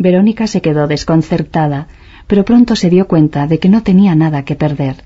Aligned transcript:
Verónica 0.00 0.46
se 0.46 0.62
quedó 0.62 0.88
desconcertada, 0.88 1.86
pero 2.26 2.46
pronto 2.46 2.74
se 2.74 2.88
dio 2.88 3.06
cuenta 3.06 3.46
de 3.46 3.58
que 3.58 3.68
no 3.68 3.82
tenía 3.82 4.14
nada 4.14 4.46
que 4.46 4.56
perder. 4.56 5.04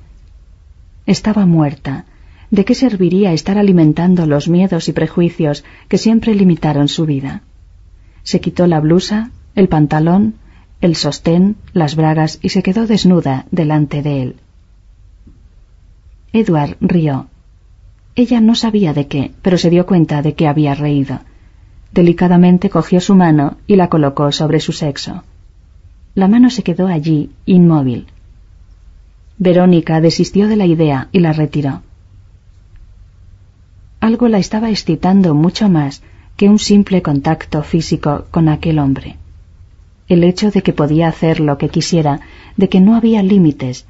Estaba 1.04 1.46
muerta. 1.46 2.04
¿De 2.52 2.64
qué 2.64 2.76
serviría 2.76 3.32
estar 3.32 3.58
alimentando 3.58 4.24
los 4.24 4.48
miedos 4.48 4.88
y 4.88 4.92
prejuicios 4.92 5.64
que 5.88 5.98
siempre 5.98 6.32
limitaron 6.36 6.86
su 6.86 7.06
vida? 7.06 7.42
Se 8.22 8.40
quitó 8.40 8.68
la 8.68 8.78
blusa, 8.78 9.32
el 9.56 9.66
pantalón, 9.66 10.34
el 10.80 10.94
sostén, 10.94 11.56
las 11.72 11.96
bragas 11.96 12.38
y 12.40 12.50
se 12.50 12.62
quedó 12.62 12.86
desnuda 12.86 13.46
delante 13.50 14.00
de 14.00 14.22
él. 14.22 14.36
Edward 16.32 16.76
rió. 16.80 17.26
Ella 18.14 18.40
no 18.40 18.54
sabía 18.54 18.92
de 18.94 19.08
qué, 19.08 19.32
pero 19.42 19.58
se 19.58 19.70
dio 19.70 19.86
cuenta 19.86 20.22
de 20.22 20.34
que 20.34 20.46
había 20.46 20.76
reído. 20.76 21.18
Delicadamente 21.94 22.70
cogió 22.70 23.00
su 23.00 23.14
mano 23.14 23.56
y 23.68 23.76
la 23.76 23.88
colocó 23.88 24.32
sobre 24.32 24.58
su 24.58 24.72
sexo. 24.72 25.22
La 26.16 26.26
mano 26.26 26.50
se 26.50 26.64
quedó 26.64 26.88
allí, 26.88 27.30
inmóvil. 27.46 28.08
Verónica 29.38 30.00
desistió 30.00 30.48
de 30.48 30.56
la 30.56 30.66
idea 30.66 31.08
y 31.12 31.20
la 31.20 31.32
retiró. 31.32 31.82
Algo 34.00 34.26
la 34.26 34.38
estaba 34.38 34.70
excitando 34.70 35.36
mucho 35.36 35.68
más 35.68 36.02
que 36.36 36.48
un 36.48 36.58
simple 36.58 37.00
contacto 37.00 37.62
físico 37.62 38.24
con 38.32 38.48
aquel 38.48 38.80
hombre. 38.80 39.16
El 40.08 40.24
hecho 40.24 40.50
de 40.50 40.62
que 40.62 40.72
podía 40.72 41.06
hacer 41.06 41.38
lo 41.38 41.58
que 41.58 41.68
quisiera, 41.68 42.22
de 42.56 42.68
que 42.68 42.80
no 42.80 42.96
había 42.96 43.22
límites, 43.22 43.86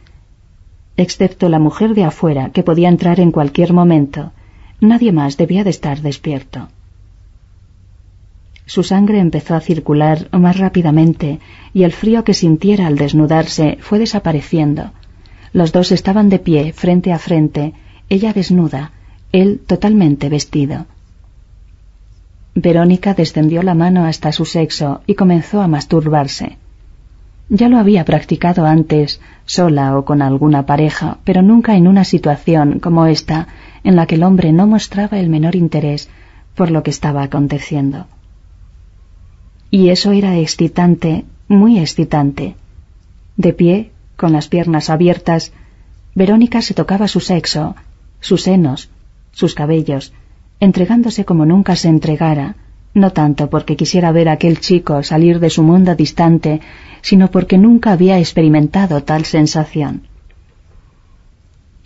excepto 0.99 1.49
la 1.49 1.59
mujer 1.59 1.95
de 1.95 2.05
afuera 2.05 2.51
que 2.51 2.63
podía 2.63 2.91
entrar 2.91 3.19
en 3.19 3.33
cualquier 3.33 3.73
momento, 3.73 4.33
nadie 4.79 5.11
más 5.11 5.39
debía 5.39 5.65
de 5.65 5.71
estar 5.71 6.03
despierto. 6.03 6.69
Su 8.67 8.83
sangre 8.83 9.19
empezó 9.19 9.55
a 9.55 9.61
circular 9.61 10.29
más 10.33 10.59
rápidamente 10.59 11.39
y 11.75 11.83
el 11.83 11.93
frío 11.93 12.25
que 12.25 12.33
sintiera 12.33 12.87
al 12.87 12.97
desnudarse 12.97 13.79
fue 13.81 13.99
desapareciendo. 13.99 14.93
Los 15.53 15.73
dos 15.73 15.93
estaban 15.93 16.31
de 16.31 16.39
pie, 16.39 16.73
frente 16.73 17.13
a 17.13 17.19
frente, 17.19 17.75
ella 18.09 18.33
desnuda, 18.33 18.93
él 19.33 19.61
totalmente 19.67 20.29
vestido. 20.29 20.87
Verónica 22.55 23.15
descendió 23.15 23.63
la 23.63 23.75
mano 23.75 24.07
hasta 24.07 24.33
su 24.33 24.45
sexo 24.45 25.03
y 25.07 25.15
comenzó 25.15 25.61
a 25.61 25.69
masturbarse. 25.69 26.57
Ya 27.51 27.69
lo 27.69 27.79
había 27.79 28.05
practicado 28.05 28.65
antes, 28.65 29.21
sola 29.45 29.99
o 29.99 30.05
con 30.05 30.23
alguna 30.23 30.65
pareja, 30.65 31.19
pero 31.25 31.43
nunca 31.43 31.77
en 31.77 31.87
una 31.87 32.05
situación 32.05 32.79
como 32.79 33.07
esta, 33.07 33.49
en 33.83 33.97
la 33.97 34.07
que 34.07 34.15
el 34.15 34.23
hombre 34.23 34.53
no 34.53 34.67
mostraba 34.67 35.19
el 35.19 35.29
menor 35.29 35.55
interés 35.55 36.09
por 36.55 36.71
lo 36.71 36.83
que 36.83 36.91
estaba 36.91 37.23
aconteciendo. 37.23 38.07
Y 39.75 39.89
eso 39.89 40.13
era 40.13 40.39
excitante, 40.39 41.25
muy 41.49 41.81
excitante. 41.81 42.55
De 43.37 43.53
pie, 43.53 43.91
con 44.15 44.33
las 44.33 44.47
piernas 44.47 44.89
abiertas, 44.89 45.53
Verónica 46.15 46.63
se 46.63 46.75
tocaba 46.75 47.09
su 47.09 47.19
sexo, 47.19 47.75
sus 48.21 48.43
senos, 48.43 48.89
sus 49.33 49.57
cabellos, 49.57 50.13
entregándose 50.61 51.25
como 51.25 51.45
nunca 51.45 51.75
se 51.75 51.89
entregara, 51.89 52.55
no 52.95 53.11
tanto 53.11 53.51
porque 53.51 53.75
quisiera 53.77 54.13
ver 54.13 54.29
a 54.29 54.35
aquel 54.35 54.61
chico 54.61 55.03
salir 55.03 55.41
de 55.41 55.51
su 55.51 55.65
mundo 55.65 55.97
distante, 55.97 56.61
sino 57.03 57.33
porque 57.33 57.59
nunca 57.59 57.91
había 57.91 58.21
experimentado 58.21 59.03
tal 59.03 59.25
sensación. 59.25 60.07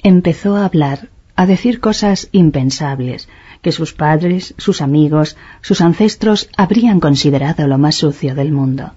Empezó 0.02 0.56
a 0.56 0.66
hablar, 0.66 1.08
a 1.36 1.46
decir 1.46 1.80
cosas 1.80 2.28
impensables, 2.32 3.30
que 3.62 3.72
sus 3.72 3.92
padres, 3.92 4.54
sus 4.58 4.80
amigos, 4.80 5.36
sus 5.60 5.80
ancestros 5.80 6.48
habrían 6.56 7.00
considerado 7.00 7.66
lo 7.66 7.78
más 7.78 7.96
sucio 7.96 8.34
del 8.34 8.52
mundo. 8.52 8.92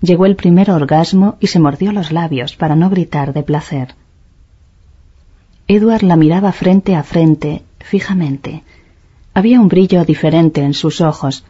Llegó 0.00 0.26
el 0.26 0.36
primer 0.36 0.70
orgasmo 0.70 1.36
y 1.40 1.46
se 1.48 1.60
mordió 1.60 1.92
los 1.92 2.12
labios 2.12 2.56
para 2.56 2.74
no 2.76 2.90
gritar 2.90 3.32
de 3.32 3.42
placer. 3.42 3.94
Edward 5.68 6.02
la 6.02 6.16
miraba 6.16 6.52
frente 6.52 6.96
a 6.96 7.02
frente, 7.02 7.62
fijamente, 7.78 8.62
había 9.34 9.60
un 9.60 9.68
brillo 9.68 10.04
diferente 10.04 10.62
en 10.62 10.74
sus 10.74 11.00
ojos. 11.00 11.44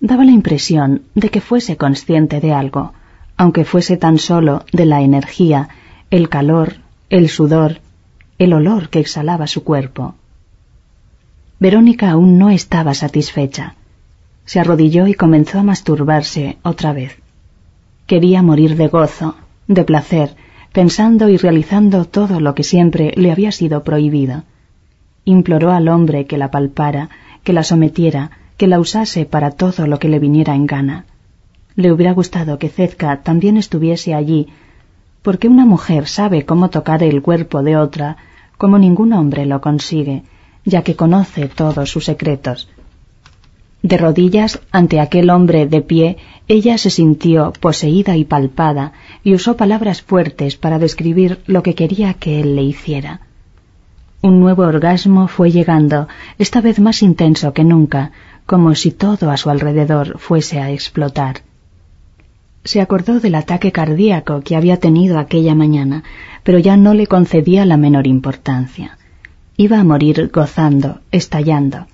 Daba 0.00 0.24
la 0.24 0.32
impresión 0.32 1.02
de 1.14 1.28
que 1.28 1.40
fuese 1.40 1.76
consciente 1.76 2.40
de 2.40 2.52
algo, 2.52 2.92
aunque 3.36 3.64
fuese 3.64 3.96
tan 3.96 4.18
solo 4.18 4.64
de 4.72 4.84
la 4.84 5.00
energía, 5.00 5.68
el 6.10 6.28
calor, 6.28 6.76
el 7.10 7.28
sudor, 7.28 7.80
el 8.38 8.52
olor 8.52 8.88
que 8.88 8.98
exhalaba 8.98 9.46
su 9.46 9.62
cuerpo. 9.62 10.14
Verónica 11.60 12.10
aún 12.10 12.38
no 12.38 12.50
estaba 12.50 12.94
satisfecha. 12.94 13.74
Se 14.44 14.60
arrodilló 14.60 15.06
y 15.06 15.14
comenzó 15.14 15.58
a 15.58 15.62
masturbarse 15.62 16.58
otra 16.62 16.92
vez. 16.92 17.18
Quería 18.06 18.42
morir 18.42 18.76
de 18.76 18.88
gozo, 18.88 19.36
de 19.66 19.84
placer, 19.84 20.34
pensando 20.72 21.28
y 21.28 21.36
realizando 21.36 22.04
todo 22.04 22.40
lo 22.40 22.54
que 22.54 22.64
siempre 22.64 23.12
le 23.16 23.32
había 23.32 23.52
sido 23.52 23.84
prohibido 23.84 24.44
imploró 25.28 25.72
al 25.72 25.88
hombre 25.88 26.24
que 26.24 26.38
la 26.38 26.50
palpara, 26.50 27.10
que 27.44 27.52
la 27.52 27.62
sometiera, 27.62 28.30
que 28.56 28.66
la 28.66 28.80
usase 28.80 29.26
para 29.26 29.50
todo 29.50 29.86
lo 29.86 29.98
que 29.98 30.08
le 30.08 30.18
viniera 30.18 30.54
en 30.54 30.66
gana. 30.66 31.04
Le 31.76 31.92
hubiera 31.92 32.12
gustado 32.12 32.58
que 32.58 32.70
Zezka 32.70 33.22
también 33.22 33.58
estuviese 33.58 34.14
allí, 34.14 34.48
porque 35.20 35.48
una 35.48 35.66
mujer 35.66 36.06
sabe 36.06 36.46
cómo 36.46 36.70
tocar 36.70 37.02
el 37.02 37.20
cuerpo 37.20 37.62
de 37.62 37.76
otra 37.76 38.16
como 38.56 38.78
ningún 38.78 39.12
hombre 39.12 39.44
lo 39.44 39.60
consigue, 39.60 40.22
ya 40.68 40.82
que 40.82 40.96
conoce 40.96 41.48
todos 41.48 41.90
sus 41.90 42.04
secretos. 42.04 42.68
De 43.82 43.96
rodillas 43.96 44.60
ante 44.70 45.00
aquel 45.00 45.30
hombre 45.30 45.66
de 45.66 45.80
pie, 45.80 46.16
ella 46.46 46.76
se 46.78 46.90
sintió 46.90 47.52
poseída 47.58 48.16
y 48.16 48.24
palpada 48.24 48.92
y 49.24 49.34
usó 49.34 49.56
palabras 49.56 50.02
fuertes 50.02 50.56
para 50.56 50.78
describir 50.78 51.40
lo 51.46 51.62
que 51.62 51.74
quería 51.74 52.14
que 52.14 52.40
él 52.40 52.54
le 52.54 52.62
hiciera. 52.62 53.20
Un 54.20 54.40
nuevo 54.40 54.64
orgasmo 54.64 55.28
fue 55.28 55.50
llegando, 55.50 56.08
esta 56.38 56.60
vez 56.60 56.80
más 56.80 57.02
intenso 57.02 57.52
que 57.52 57.64
nunca, 57.64 58.10
como 58.46 58.74
si 58.74 58.90
todo 58.90 59.30
a 59.30 59.36
su 59.36 59.48
alrededor 59.48 60.18
fuese 60.18 60.58
a 60.58 60.70
explotar. 60.70 61.42
Se 62.64 62.80
acordó 62.80 63.20
del 63.20 63.36
ataque 63.36 63.72
cardíaco 63.72 64.42
que 64.42 64.56
había 64.56 64.78
tenido 64.78 65.18
aquella 65.18 65.54
mañana, 65.54 66.02
pero 66.42 66.58
ya 66.58 66.76
no 66.76 66.92
le 66.94 67.06
concedía 67.06 67.64
la 67.64 67.76
menor 67.76 68.06
importancia. 68.06 68.97
Iba 69.58 69.78
a 69.80 69.84
morir 69.84 70.30
gozando, 70.32 71.00
estallando. 71.10 71.86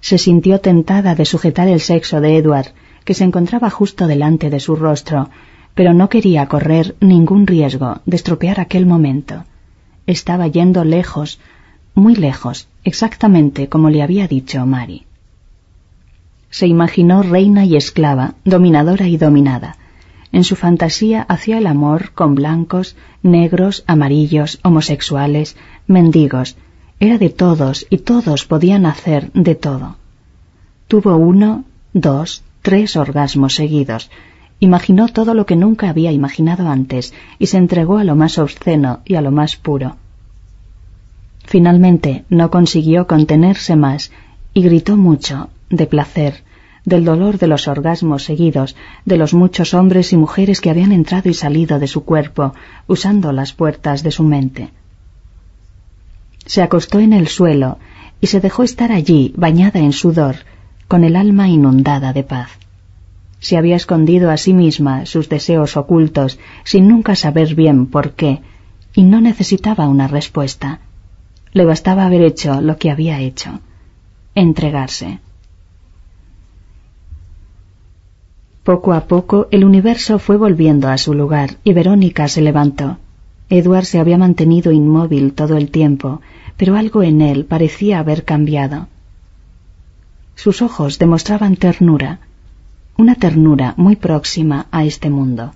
Se 0.00 0.18
sintió 0.18 0.60
tentada 0.60 1.14
de 1.14 1.24
sujetar 1.24 1.68
el 1.68 1.80
sexo 1.80 2.20
de 2.20 2.36
Edward, 2.36 2.74
que 3.06 3.14
se 3.14 3.24
encontraba 3.24 3.70
justo 3.70 4.06
delante 4.06 4.50
de 4.50 4.60
su 4.60 4.76
rostro, 4.76 5.30
pero 5.74 5.94
no 5.94 6.10
quería 6.10 6.44
correr 6.46 6.96
ningún 7.00 7.46
riesgo 7.46 8.02
de 8.04 8.16
estropear 8.16 8.60
aquel 8.60 8.84
momento 8.84 9.44
estaba 10.08 10.46
yendo 10.48 10.84
lejos, 10.84 11.38
muy 11.94 12.16
lejos, 12.16 12.66
exactamente 12.82 13.68
como 13.68 13.90
le 13.90 14.02
había 14.02 14.26
dicho 14.26 14.64
Mari. 14.64 15.04
Se 16.48 16.66
imaginó 16.66 17.22
reina 17.22 17.66
y 17.66 17.76
esclava, 17.76 18.34
dominadora 18.46 19.06
y 19.06 19.18
dominada. 19.18 19.76
En 20.32 20.44
su 20.44 20.56
fantasía 20.56 21.22
hacía 21.22 21.58
el 21.58 21.66
amor 21.66 22.12
con 22.12 22.34
blancos, 22.34 22.96
negros, 23.22 23.84
amarillos, 23.86 24.60
homosexuales, 24.62 25.56
mendigos. 25.86 26.56
Era 27.00 27.16
de 27.18 27.30
todos 27.30 27.86
y 27.90 27.98
todos 27.98 28.44
podían 28.44 28.84
hacer 28.84 29.30
de 29.32 29.54
todo. 29.54 29.96
Tuvo 30.88 31.16
uno, 31.16 31.64
dos, 31.92 32.42
tres 32.62 32.96
orgasmos 32.96 33.54
seguidos. 33.54 34.10
Imaginó 34.58 35.08
todo 35.08 35.34
lo 35.34 35.46
que 35.46 35.54
nunca 35.54 35.90
había 35.90 36.10
imaginado 36.10 36.68
antes 36.68 37.14
y 37.38 37.46
se 37.46 37.56
entregó 37.56 37.98
a 37.98 38.04
lo 38.04 38.16
más 38.16 38.38
obsceno 38.38 39.00
y 39.04 39.14
a 39.14 39.20
lo 39.20 39.30
más 39.30 39.54
puro. 39.54 39.96
Finalmente 41.44 42.24
no 42.28 42.50
consiguió 42.50 43.06
contenerse 43.06 43.76
más 43.76 44.10
y 44.52 44.62
gritó 44.62 44.96
mucho, 44.96 45.50
de 45.70 45.86
placer, 45.86 46.42
del 46.84 47.04
dolor 47.04 47.38
de 47.38 47.46
los 47.46 47.68
orgasmos 47.68 48.24
seguidos, 48.24 48.74
de 49.04 49.18
los 49.18 49.34
muchos 49.34 49.72
hombres 49.72 50.12
y 50.12 50.16
mujeres 50.16 50.60
que 50.60 50.70
habían 50.70 50.90
entrado 50.90 51.28
y 51.28 51.34
salido 51.34 51.78
de 51.78 51.86
su 51.86 52.04
cuerpo, 52.04 52.54
usando 52.88 53.30
las 53.30 53.52
puertas 53.52 54.02
de 54.02 54.10
su 54.10 54.24
mente. 54.24 54.70
Se 56.48 56.62
acostó 56.62 56.98
en 56.98 57.12
el 57.12 57.28
suelo 57.28 57.78
y 58.22 58.28
se 58.28 58.40
dejó 58.40 58.62
estar 58.62 58.90
allí, 58.90 59.34
bañada 59.36 59.80
en 59.80 59.92
sudor, 59.92 60.36
con 60.88 61.04
el 61.04 61.14
alma 61.14 61.50
inundada 61.50 62.14
de 62.14 62.22
paz. 62.24 62.50
Se 63.38 63.58
había 63.58 63.76
escondido 63.76 64.30
a 64.30 64.38
sí 64.38 64.54
misma 64.54 65.04
sus 65.04 65.28
deseos 65.28 65.76
ocultos 65.76 66.38
sin 66.64 66.88
nunca 66.88 67.16
saber 67.16 67.54
bien 67.54 67.84
por 67.84 68.12
qué, 68.12 68.40
y 68.94 69.02
no 69.02 69.20
necesitaba 69.20 69.88
una 69.88 70.08
respuesta. 70.08 70.80
Le 71.52 71.66
bastaba 71.66 72.06
haber 72.06 72.22
hecho 72.22 72.62
lo 72.62 72.78
que 72.78 72.90
había 72.90 73.20
hecho, 73.20 73.60
entregarse. 74.34 75.20
Poco 78.64 78.94
a 78.94 79.04
poco 79.04 79.48
el 79.50 79.66
universo 79.66 80.18
fue 80.18 80.38
volviendo 80.38 80.88
a 80.88 80.96
su 80.96 81.12
lugar 81.12 81.56
y 81.62 81.74
Verónica 81.74 82.26
se 82.26 82.40
levantó. 82.40 82.96
Edward 83.50 83.84
se 83.84 83.98
había 83.98 84.18
mantenido 84.18 84.72
inmóvil 84.72 85.32
todo 85.32 85.56
el 85.56 85.70
tiempo, 85.70 86.20
pero 86.56 86.76
algo 86.76 87.02
en 87.02 87.22
él 87.22 87.44
parecía 87.44 87.98
haber 87.98 88.24
cambiado. 88.24 88.88
Sus 90.34 90.60
ojos 90.62 90.98
demostraban 90.98 91.56
ternura. 91.56 92.20
una 92.96 93.14
ternura 93.14 93.74
muy 93.76 93.94
próxima 93.94 94.66
a 94.72 94.84
este 94.84 95.08
mundo. 95.08 95.52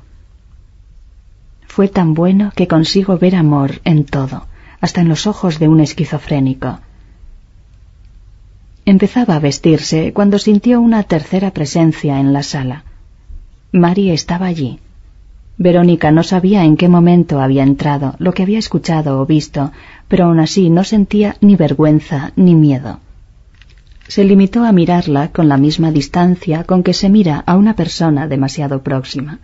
Fue 1.66 1.88
tan 1.88 2.14
bueno 2.14 2.52
que 2.54 2.68
consigo 2.68 3.18
ver 3.18 3.34
amor 3.34 3.80
en 3.84 4.04
todo, 4.04 4.46
hasta 4.80 5.00
en 5.00 5.08
los 5.08 5.26
ojos 5.26 5.58
de 5.58 5.68
un 5.68 5.80
esquizofrénico. 5.80 6.78
Empezaba 8.84 9.36
a 9.36 9.40
vestirse 9.40 10.12
cuando 10.12 10.38
sintió 10.38 10.80
una 10.80 11.02
tercera 11.02 11.50
presencia 11.50 12.20
en 12.20 12.32
la 12.32 12.42
sala. 12.42 12.84
Mari 13.72 14.10
estaba 14.10 14.46
allí. 14.46 14.78
Verónica 15.62 16.10
no 16.10 16.24
sabía 16.24 16.64
en 16.64 16.76
qué 16.76 16.88
momento 16.88 17.40
había 17.40 17.62
entrado, 17.62 18.16
lo 18.18 18.34
que 18.34 18.42
había 18.42 18.58
escuchado 18.58 19.20
o 19.20 19.26
visto, 19.26 19.70
pero 20.08 20.24
aún 20.24 20.40
así 20.40 20.70
no 20.70 20.82
sentía 20.82 21.36
ni 21.40 21.54
vergüenza 21.54 22.32
ni 22.34 22.54
miedo. 22.54 22.98
Se 24.08 24.24
limitó 24.24 24.64
a 24.64 24.72
mirarla 24.72 25.30
con 25.30 25.48
la 25.48 25.56
misma 25.56 25.92
distancia 25.92 26.64
con 26.64 26.82
que 26.82 26.92
se 26.92 27.08
mira 27.08 27.44
a 27.46 27.56
una 27.56 27.76
persona 27.76 28.26
demasiado 28.26 28.82
próxima. 28.82 29.38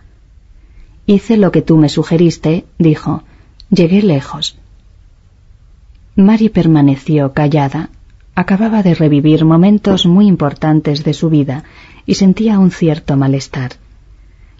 Hice 1.05 1.37
lo 1.37 1.51
que 1.51 1.61
tú 1.61 1.77
me 1.77 1.89
sugeriste, 1.89 2.65
dijo. 2.77 3.23
Llegué 3.71 4.01
lejos. 4.01 4.57
Mari 6.15 6.49
permaneció 6.49 7.31
callada. 7.33 7.89
Acababa 8.35 8.83
de 8.83 8.93
revivir 8.93 9.45
momentos 9.45 10.05
muy 10.05 10.27
importantes 10.27 11.03
de 11.03 11.13
su 11.13 11.29
vida 11.29 11.63
y 12.05 12.15
sentía 12.15 12.59
un 12.59 12.71
cierto 12.71 13.15
malestar. 13.15 13.71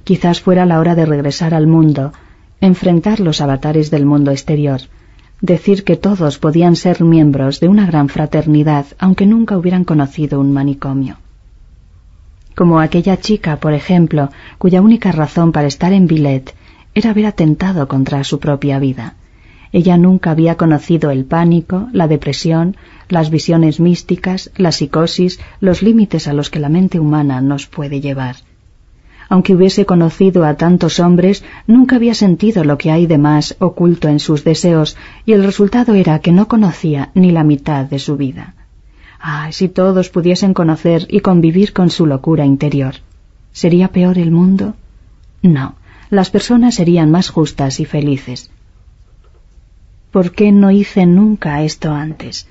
Quizás 0.03 0.41
fuera 0.41 0.65
la 0.65 0.79
hora 0.79 0.95
de 0.95 1.05
regresar 1.05 1.53
al 1.53 1.67
mundo, 1.67 2.13
enfrentar 2.61 3.19
los 3.19 3.41
avatares 3.41 3.91
del 3.91 4.05
mundo 4.05 4.31
exterior, 4.31 4.81
decir 5.41 5.83
que 5.83 5.95
todos 5.95 6.37
podían 6.37 6.75
ser 6.75 7.03
miembros 7.03 7.59
de 7.59 7.67
una 7.67 7.85
gran 7.85 8.09
fraternidad 8.09 8.85
aunque 8.97 9.25
nunca 9.25 9.57
hubieran 9.57 9.85
conocido 9.85 10.39
un 10.39 10.51
manicomio. 10.51 11.17
Como 12.55 12.79
aquella 12.79 13.17
chica, 13.17 13.57
por 13.57 13.73
ejemplo, 13.73 14.31
cuya 14.57 14.81
única 14.81 15.11
razón 15.11 15.51
para 15.53 15.67
estar 15.67 15.93
en 15.93 16.07
Billet 16.07 16.53
era 16.93 17.11
haber 17.11 17.25
atentado 17.27 17.87
contra 17.87 18.23
su 18.25 18.39
propia 18.39 18.79
vida. 18.79 19.15
Ella 19.71 19.97
nunca 19.97 20.31
había 20.31 20.57
conocido 20.57 21.11
el 21.11 21.25
pánico, 21.25 21.87
la 21.93 22.07
depresión, 22.07 22.75
las 23.07 23.29
visiones 23.29 23.79
místicas, 23.79 24.51
la 24.57 24.71
psicosis, 24.71 25.39
los 25.61 25.83
límites 25.83 26.27
a 26.27 26.33
los 26.33 26.49
que 26.49 26.59
la 26.59 26.69
mente 26.69 26.99
humana 26.99 27.39
nos 27.39 27.67
puede 27.67 28.01
llevar. 28.01 28.35
Aunque 29.29 29.53
hubiese 29.53 29.85
conocido 29.85 30.43
a 30.43 30.55
tantos 30.55 30.99
hombres, 30.99 31.43
nunca 31.67 31.97
había 31.97 32.15
sentido 32.15 32.63
lo 32.63 32.79
que 32.79 32.91
hay 32.91 33.05
de 33.05 33.19
más 33.19 33.55
oculto 33.59 34.07
en 34.07 34.19
sus 34.19 34.43
deseos, 34.43 34.97
y 35.25 35.33
el 35.33 35.43
resultado 35.43 35.93
era 35.93 36.19
que 36.19 36.31
no 36.31 36.47
conocía 36.47 37.11
ni 37.13 37.31
la 37.31 37.43
mitad 37.43 37.85
de 37.85 37.99
su 37.99 38.17
vida. 38.17 38.55
Ah, 39.19 39.49
si 39.51 39.69
todos 39.69 40.09
pudiesen 40.09 40.53
conocer 40.53 41.05
y 41.09 41.19
convivir 41.19 41.73
con 41.73 41.91
su 41.91 42.07
locura 42.07 42.45
interior. 42.45 42.95
¿Sería 43.51 43.89
peor 43.89 44.17
el 44.17 44.31
mundo? 44.31 44.75
No, 45.43 45.75
las 46.09 46.31
personas 46.31 46.75
serían 46.75 47.11
más 47.11 47.29
justas 47.29 47.79
y 47.79 47.85
felices. 47.85 48.49
¿Por 50.11 50.31
qué 50.31 50.51
no 50.51 50.71
hice 50.71 51.05
nunca 51.05 51.61
esto 51.61 51.91
antes? 51.91 52.47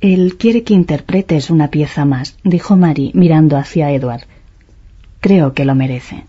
Él 0.00 0.36
quiere 0.38 0.62
que 0.62 0.72
interpretes 0.72 1.50
una 1.50 1.68
pieza 1.68 2.04
más, 2.06 2.36
dijo 2.44 2.76
Mary 2.76 3.10
mirando 3.14 3.58
hacia 3.58 3.90
Edward. 3.90 4.22
Creo 5.22 5.54
que 5.54 5.64
lo 5.64 5.76
merece. 5.76 6.24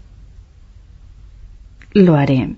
Lo 1.94 2.16
haré. 2.16 2.56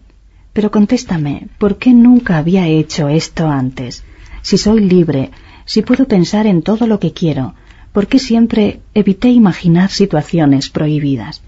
Pero 0.51 0.69
contéstame, 0.69 1.47
¿por 1.57 1.77
qué 1.77 1.93
nunca 1.93 2.37
había 2.37 2.67
hecho 2.67 3.07
esto 3.07 3.47
antes? 3.47 4.03
Si 4.41 4.57
soy 4.57 4.81
libre, 4.81 5.31
si 5.63 5.81
puedo 5.81 6.09
pensar 6.09 6.45
en 6.45 6.61
todo 6.61 6.87
lo 6.87 6.99
que 6.99 7.13
quiero, 7.13 7.53
¿por 7.93 8.07
qué 8.07 8.19
siempre 8.19 8.81
evité 8.93 9.29
imaginar 9.29 9.89
situaciones 9.91 10.69
prohibidas? 10.69 11.41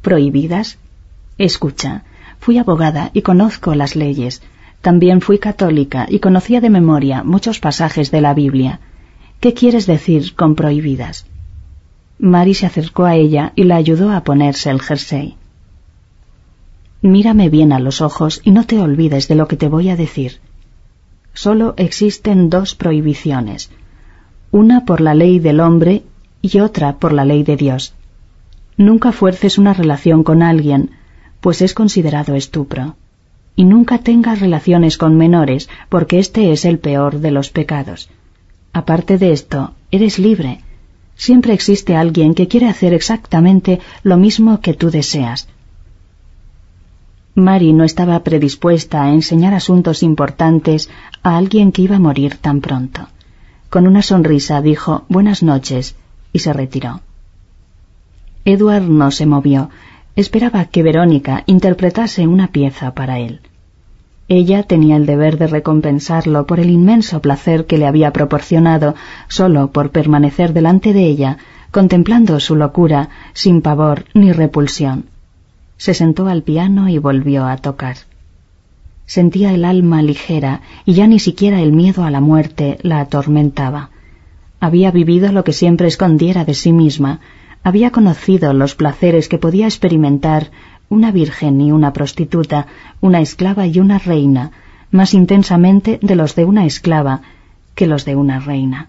¿Prohibidas? 0.00 0.78
Escucha, 1.36 2.04
fui 2.38 2.56
abogada 2.56 3.10
y 3.14 3.22
conozco 3.22 3.74
las 3.74 3.96
leyes. 3.96 4.42
También 4.80 5.20
fui 5.20 5.40
católica 5.40 6.06
y 6.08 6.20
conocía 6.20 6.60
de 6.60 6.70
memoria 6.70 7.24
muchos 7.24 7.58
pasajes 7.58 8.12
de 8.12 8.20
la 8.20 8.32
Biblia. 8.32 8.78
¿Qué 9.40 9.54
quieres 9.54 9.86
decir 9.86 10.36
con 10.36 10.54
prohibidas? 10.54 11.26
Mary 12.20 12.52
se 12.52 12.66
acercó 12.66 13.06
a 13.06 13.16
ella 13.16 13.52
y 13.56 13.64
la 13.64 13.76
ayudó 13.76 14.10
a 14.12 14.24
ponerse 14.24 14.68
el 14.68 14.80
jersey. 14.82 15.36
Mírame 17.00 17.48
bien 17.48 17.72
a 17.72 17.80
los 17.80 18.02
ojos 18.02 18.42
y 18.44 18.50
no 18.50 18.66
te 18.66 18.78
olvides 18.78 19.26
de 19.26 19.34
lo 19.34 19.48
que 19.48 19.56
te 19.56 19.68
voy 19.68 19.88
a 19.88 19.96
decir. 19.96 20.38
Solo 21.32 21.72
existen 21.78 22.50
dos 22.50 22.74
prohibiciones, 22.74 23.70
una 24.50 24.84
por 24.84 25.00
la 25.00 25.14
ley 25.14 25.38
del 25.38 25.60
hombre 25.60 26.02
y 26.42 26.60
otra 26.60 26.98
por 26.98 27.14
la 27.14 27.24
ley 27.24 27.42
de 27.42 27.56
Dios. 27.56 27.94
Nunca 28.76 29.12
fuerces 29.12 29.56
una 29.56 29.72
relación 29.72 30.22
con 30.22 30.42
alguien, 30.42 30.90
pues 31.40 31.62
es 31.62 31.72
considerado 31.72 32.34
estupro. 32.34 32.96
Y 33.56 33.64
nunca 33.64 33.98
tengas 33.98 34.40
relaciones 34.40 34.98
con 34.98 35.16
menores, 35.16 35.70
porque 35.88 36.18
este 36.18 36.52
es 36.52 36.66
el 36.66 36.78
peor 36.78 37.20
de 37.20 37.30
los 37.30 37.48
pecados. 37.48 38.10
Aparte 38.74 39.16
de 39.16 39.32
esto, 39.32 39.72
eres 39.90 40.18
libre, 40.18 40.60
siempre 41.20 41.52
existe 41.52 41.96
alguien 41.96 42.34
que 42.34 42.48
quiere 42.48 42.66
hacer 42.66 42.94
exactamente 42.94 43.78
lo 44.02 44.16
mismo 44.16 44.60
que 44.62 44.72
tú 44.72 44.90
deseas. 44.90 45.48
Mary 47.34 47.74
no 47.74 47.84
estaba 47.84 48.24
predispuesta 48.24 49.02
a 49.02 49.12
enseñar 49.12 49.52
asuntos 49.52 50.02
importantes 50.02 50.88
a 51.22 51.36
alguien 51.36 51.72
que 51.72 51.82
iba 51.82 51.96
a 51.96 52.06
morir 52.08 52.36
tan 52.36 52.62
pronto. 52.62 53.08
Con 53.68 53.86
una 53.86 54.00
sonrisa 54.00 54.62
dijo 54.62 55.04
buenas 55.10 55.42
noches 55.42 55.94
y 56.32 56.38
se 56.38 56.54
retiró. 56.54 57.02
Edward 58.46 58.88
no 58.88 59.10
se 59.10 59.26
movió. 59.26 59.68
Esperaba 60.16 60.64
que 60.64 60.82
Verónica 60.82 61.44
interpretase 61.46 62.26
una 62.26 62.48
pieza 62.48 62.94
para 62.94 63.18
él. 63.18 63.40
Ella 64.32 64.62
tenía 64.62 64.94
el 64.94 65.06
deber 65.06 65.38
de 65.38 65.48
recompensarlo 65.48 66.46
por 66.46 66.60
el 66.60 66.70
inmenso 66.70 67.20
placer 67.20 67.66
que 67.66 67.78
le 67.78 67.88
había 67.88 68.12
proporcionado 68.12 68.94
solo 69.26 69.72
por 69.72 69.90
permanecer 69.90 70.52
delante 70.52 70.92
de 70.92 71.04
ella, 71.04 71.38
contemplando 71.72 72.38
su 72.38 72.54
locura 72.54 73.08
sin 73.32 73.60
pavor 73.60 74.04
ni 74.14 74.30
repulsión. 74.30 75.06
Se 75.78 75.94
sentó 75.94 76.28
al 76.28 76.44
piano 76.44 76.88
y 76.88 76.98
volvió 76.98 77.44
a 77.44 77.56
tocar. 77.56 77.96
Sentía 79.04 79.52
el 79.52 79.64
alma 79.64 80.00
ligera 80.00 80.60
y 80.84 80.92
ya 80.92 81.08
ni 81.08 81.18
siquiera 81.18 81.60
el 81.60 81.72
miedo 81.72 82.04
a 82.04 82.12
la 82.12 82.20
muerte 82.20 82.78
la 82.82 83.00
atormentaba. 83.00 83.90
Había 84.60 84.92
vivido 84.92 85.32
lo 85.32 85.42
que 85.42 85.52
siempre 85.52 85.88
escondiera 85.88 86.44
de 86.44 86.54
sí 86.54 86.72
misma, 86.72 87.18
había 87.64 87.90
conocido 87.90 88.52
los 88.52 88.76
placeres 88.76 89.28
que 89.28 89.38
podía 89.38 89.66
experimentar 89.66 90.52
una 90.90 91.12
virgen 91.12 91.60
y 91.60 91.72
una 91.72 91.92
prostituta, 91.92 92.66
una 93.00 93.20
esclava 93.20 93.66
y 93.66 93.78
una 93.78 93.98
reina, 93.98 94.50
más 94.90 95.14
intensamente 95.14 96.00
de 96.02 96.16
los 96.16 96.34
de 96.34 96.44
una 96.44 96.66
esclava 96.66 97.22
que 97.76 97.86
los 97.86 98.04
de 98.04 98.16
una 98.16 98.40
reina. 98.40 98.88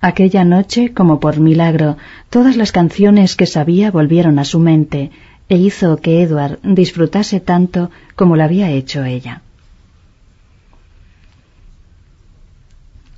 Aquella 0.00 0.44
noche, 0.44 0.94
como 0.94 1.18
por 1.18 1.40
milagro, 1.40 1.96
todas 2.30 2.56
las 2.56 2.70
canciones 2.70 3.34
que 3.34 3.46
sabía 3.46 3.90
volvieron 3.90 4.38
a 4.38 4.44
su 4.44 4.60
mente 4.60 5.10
e 5.48 5.56
hizo 5.56 5.96
que 5.96 6.22
Edward 6.22 6.60
disfrutase 6.62 7.40
tanto 7.40 7.90
como 8.14 8.36
lo 8.36 8.44
había 8.44 8.70
hecho 8.70 9.04
ella. 9.04 9.42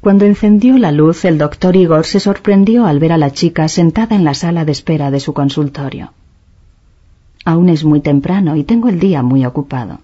Cuando 0.00 0.25
encendió 0.25 0.79
la 0.79 0.93
luz, 0.93 1.26
el 1.26 1.37
doctor 1.37 1.76
Igor 1.76 2.07
se 2.07 2.21
sorprendió 2.21 2.87
al 2.87 2.99
ver 2.99 3.12
a 3.12 3.19
la 3.19 3.33
chica 3.33 3.69
sentada 3.69 4.17
en 4.17 4.25
la 4.25 4.33
sala 4.33 4.64
de 4.64 4.73
espera 4.73 5.11
de 5.11 5.21
su 5.21 5.35
consultorio. 5.35 6.14
Aún 7.44 7.68
es 7.68 7.85
muy 7.85 8.00
temprano 8.00 8.56
y 8.56 8.64
tengo 8.64 8.88
el 8.88 9.00
día 9.00 9.23
muy 9.23 9.44
ocupado. 9.44 10.00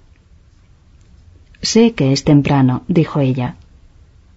Sé 1.63 1.93
que 1.93 2.13
es 2.13 2.25
temprano, 2.25 2.83
dijo 2.89 3.21
ella. 3.21 3.57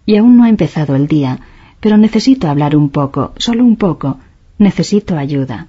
Y 0.05 0.17
aún 0.17 0.37
no 0.37 0.43
ha 0.43 0.49
empezado 0.49 0.95
el 0.95 1.07
día, 1.07 1.39
pero 1.79 1.97
necesito 1.97 2.49
hablar 2.49 2.75
un 2.75 2.89
poco, 2.89 3.33
solo 3.37 3.63
un 3.63 3.75
poco. 3.75 4.17
Necesito 4.57 5.17
ayuda. 5.17 5.67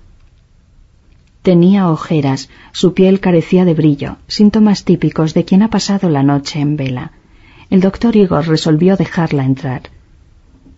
Tenía 1.43 1.91
ojeras, 1.91 2.51
su 2.73 2.93
piel 2.93 3.21
carecía 3.21 3.65
de 3.65 3.75
brillo, 3.75 4.17
síntomas 4.27 4.85
típicos 4.85 5.33
de 5.33 5.45
quien 5.45 5.63
ha 5.63 5.71
pasado 5.71 6.11
la 6.11 6.23
noche 6.23 6.61
en 6.61 6.77
vela. 6.77 7.13
El 7.71 7.81
doctor 7.81 8.17
Igor 8.17 8.47
resolvió 8.47 8.97
dejarla 8.97 9.45
entrar. 9.45 9.83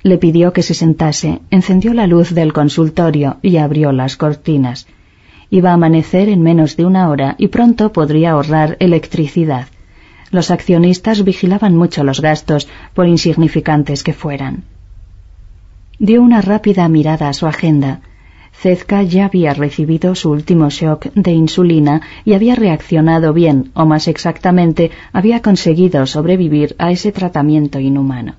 Le 0.02 0.18
pidió 0.18 0.52
que 0.52 0.62
se 0.62 0.74
sentase, 0.74 1.40
encendió 1.50 1.94
la 1.94 2.06
luz 2.06 2.34
del 2.34 2.52
consultorio 2.52 3.38
y 3.42 3.56
abrió 3.56 3.92
las 3.92 4.16
cortinas. 4.16 4.86
Iba 5.58 5.72
a 5.72 5.74
amanecer 5.74 6.30
en 6.30 6.40
menos 6.40 6.78
de 6.78 6.86
una 6.86 7.10
hora 7.10 7.34
y 7.36 7.48
pronto 7.48 7.92
podría 7.92 8.30
ahorrar 8.30 8.78
electricidad. 8.80 9.66
Los 10.30 10.50
accionistas 10.50 11.24
vigilaban 11.24 11.76
mucho 11.76 12.04
los 12.04 12.22
gastos, 12.22 12.68
por 12.94 13.06
insignificantes 13.06 14.02
que 14.02 14.14
fueran. 14.14 14.64
Dio 15.98 16.22
una 16.22 16.40
rápida 16.40 16.88
mirada 16.88 17.28
a 17.28 17.34
su 17.34 17.46
agenda. 17.46 18.00
Cezca 18.62 19.02
ya 19.02 19.26
había 19.26 19.52
recibido 19.52 20.14
su 20.14 20.30
último 20.30 20.70
shock 20.70 21.12
de 21.12 21.32
insulina 21.32 22.00
y 22.24 22.32
había 22.32 22.54
reaccionado 22.54 23.34
bien, 23.34 23.72
o 23.74 23.84
más 23.84 24.08
exactamente, 24.08 24.90
había 25.12 25.42
conseguido 25.42 26.06
sobrevivir 26.06 26.74
a 26.78 26.92
ese 26.92 27.12
tratamiento 27.12 27.78
inhumano. 27.78 28.36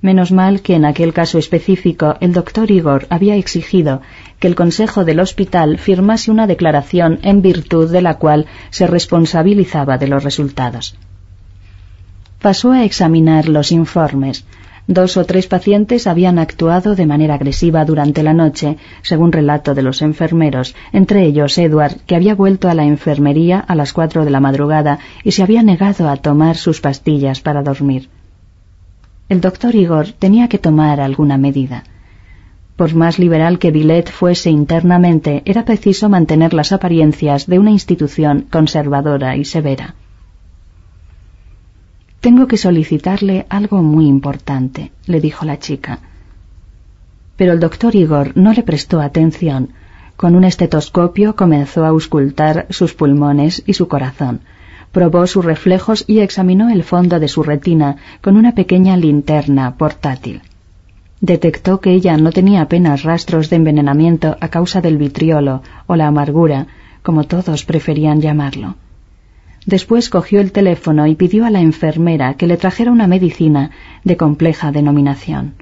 Menos 0.00 0.30
mal 0.30 0.60
que 0.60 0.74
en 0.76 0.84
aquel 0.84 1.12
caso 1.12 1.38
específico 1.38 2.16
el 2.20 2.32
doctor 2.32 2.70
Igor 2.70 3.06
había 3.10 3.34
exigido 3.34 4.00
que 4.38 4.46
el 4.46 4.54
Consejo 4.54 5.04
del 5.04 5.18
Hospital 5.18 5.78
firmase 5.78 6.30
una 6.30 6.46
declaración 6.46 7.18
en 7.22 7.42
virtud 7.42 7.90
de 7.90 8.02
la 8.02 8.14
cual 8.14 8.46
se 8.70 8.86
responsabilizaba 8.86 9.98
de 9.98 10.06
los 10.06 10.22
resultados. 10.22 10.94
Pasó 12.40 12.70
a 12.70 12.84
examinar 12.84 13.48
los 13.48 13.72
informes. 13.72 14.44
Dos 14.86 15.16
o 15.16 15.24
tres 15.24 15.48
pacientes 15.48 16.06
habían 16.06 16.38
actuado 16.38 16.94
de 16.94 17.04
manera 17.04 17.34
agresiva 17.34 17.84
durante 17.84 18.22
la 18.22 18.32
noche, 18.32 18.78
según 19.02 19.32
relato 19.32 19.74
de 19.74 19.82
los 19.82 20.00
enfermeros, 20.00 20.76
entre 20.92 21.24
ellos 21.24 21.58
Edward, 21.58 21.96
que 22.06 22.14
había 22.14 22.36
vuelto 22.36 22.70
a 22.70 22.74
la 22.74 22.84
enfermería 22.84 23.58
a 23.58 23.74
las 23.74 23.92
cuatro 23.92 24.24
de 24.24 24.30
la 24.30 24.40
madrugada 24.40 25.00
y 25.24 25.32
se 25.32 25.42
había 25.42 25.64
negado 25.64 26.08
a 26.08 26.16
tomar 26.16 26.56
sus 26.56 26.80
pastillas 26.80 27.40
para 27.40 27.62
dormir. 27.62 28.08
El 29.28 29.42
doctor 29.42 29.74
Igor 29.74 30.12
tenía 30.12 30.48
que 30.48 30.58
tomar 30.58 31.00
alguna 31.00 31.36
medida. 31.36 31.84
Por 32.76 32.94
más 32.94 33.18
liberal 33.18 33.58
que 33.58 33.70
Villet 33.70 34.08
fuese 34.10 34.48
internamente, 34.48 35.42
era 35.44 35.66
preciso 35.66 36.08
mantener 36.08 36.54
las 36.54 36.72
apariencias 36.72 37.46
de 37.46 37.58
una 37.58 37.70
institución 37.70 38.46
conservadora 38.50 39.36
y 39.36 39.44
severa. 39.44 39.94
Tengo 42.20 42.46
que 42.46 42.56
solicitarle 42.56 43.44
algo 43.50 43.82
muy 43.82 44.06
importante, 44.06 44.92
le 45.06 45.20
dijo 45.20 45.44
la 45.44 45.58
chica. 45.58 45.98
Pero 47.36 47.52
el 47.52 47.60
doctor 47.60 47.94
Igor 47.94 48.32
no 48.34 48.54
le 48.54 48.62
prestó 48.62 49.00
atención. 49.00 49.74
Con 50.16 50.36
un 50.36 50.44
estetoscopio 50.44 51.36
comenzó 51.36 51.84
a 51.84 51.88
auscultar 51.88 52.66
sus 52.70 52.94
pulmones 52.94 53.62
y 53.66 53.74
su 53.74 53.88
corazón 53.88 54.40
probó 54.92 55.26
sus 55.26 55.44
reflejos 55.44 56.04
y 56.06 56.20
examinó 56.20 56.70
el 56.70 56.82
fondo 56.82 57.20
de 57.20 57.28
su 57.28 57.42
retina 57.42 57.96
con 58.20 58.36
una 58.36 58.52
pequeña 58.52 58.96
linterna 58.96 59.76
portátil. 59.76 60.42
Detectó 61.20 61.80
que 61.80 61.92
ella 61.92 62.16
no 62.16 62.30
tenía 62.30 62.62
apenas 62.62 63.02
rastros 63.02 63.50
de 63.50 63.56
envenenamiento 63.56 64.36
a 64.40 64.48
causa 64.48 64.80
del 64.80 64.98
vitriolo 64.98 65.62
o 65.86 65.96
la 65.96 66.06
amargura, 66.06 66.68
como 67.02 67.24
todos 67.24 67.64
preferían 67.64 68.20
llamarlo. 68.20 68.76
Después 69.66 70.08
cogió 70.08 70.40
el 70.40 70.52
teléfono 70.52 71.06
y 71.06 71.14
pidió 71.14 71.44
a 71.44 71.50
la 71.50 71.60
enfermera 71.60 72.34
que 72.34 72.46
le 72.46 72.56
trajera 72.56 72.92
una 72.92 73.06
medicina 73.06 73.70
de 74.04 74.16
compleja 74.16 74.72
denominación. 74.72 75.54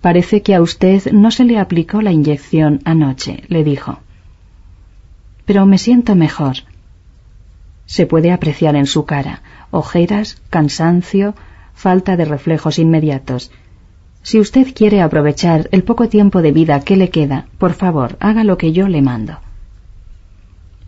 Parece 0.00 0.42
que 0.42 0.54
a 0.54 0.60
usted 0.60 1.12
no 1.12 1.30
se 1.30 1.44
le 1.44 1.58
aplicó 1.58 2.02
la 2.02 2.12
inyección 2.12 2.80
anoche, 2.84 3.44
le 3.48 3.64
dijo. 3.64 4.00
Pero 5.46 5.64
me 5.64 5.78
siento 5.78 6.14
mejor. 6.14 6.56
Se 7.86 8.06
puede 8.06 8.32
apreciar 8.32 8.76
en 8.76 8.86
su 8.86 9.04
cara 9.04 9.42
ojeras, 9.74 10.40
cansancio, 10.50 11.34
falta 11.74 12.16
de 12.16 12.24
reflejos 12.24 12.78
inmediatos. 12.78 13.50
Si 14.22 14.38
usted 14.38 14.72
quiere 14.74 15.02
aprovechar 15.02 15.68
el 15.72 15.82
poco 15.82 16.08
tiempo 16.08 16.40
de 16.40 16.52
vida 16.52 16.80
que 16.80 16.96
le 16.96 17.10
queda, 17.10 17.46
por 17.58 17.74
favor, 17.74 18.16
haga 18.20 18.44
lo 18.44 18.56
que 18.56 18.72
yo 18.72 18.88
le 18.88 19.02
mando. 19.02 19.38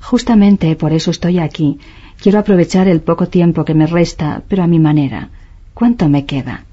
Justamente 0.00 0.76
por 0.76 0.92
eso 0.92 1.10
estoy 1.10 1.38
aquí. 1.38 1.78
Quiero 2.22 2.38
aprovechar 2.38 2.88
el 2.88 3.00
poco 3.00 3.26
tiempo 3.26 3.64
que 3.64 3.74
me 3.74 3.86
resta, 3.86 4.42
pero 4.48 4.62
a 4.62 4.66
mi 4.66 4.78
manera. 4.78 5.30
¿Cuánto 5.74 6.08
me 6.08 6.24
queda? 6.24 6.64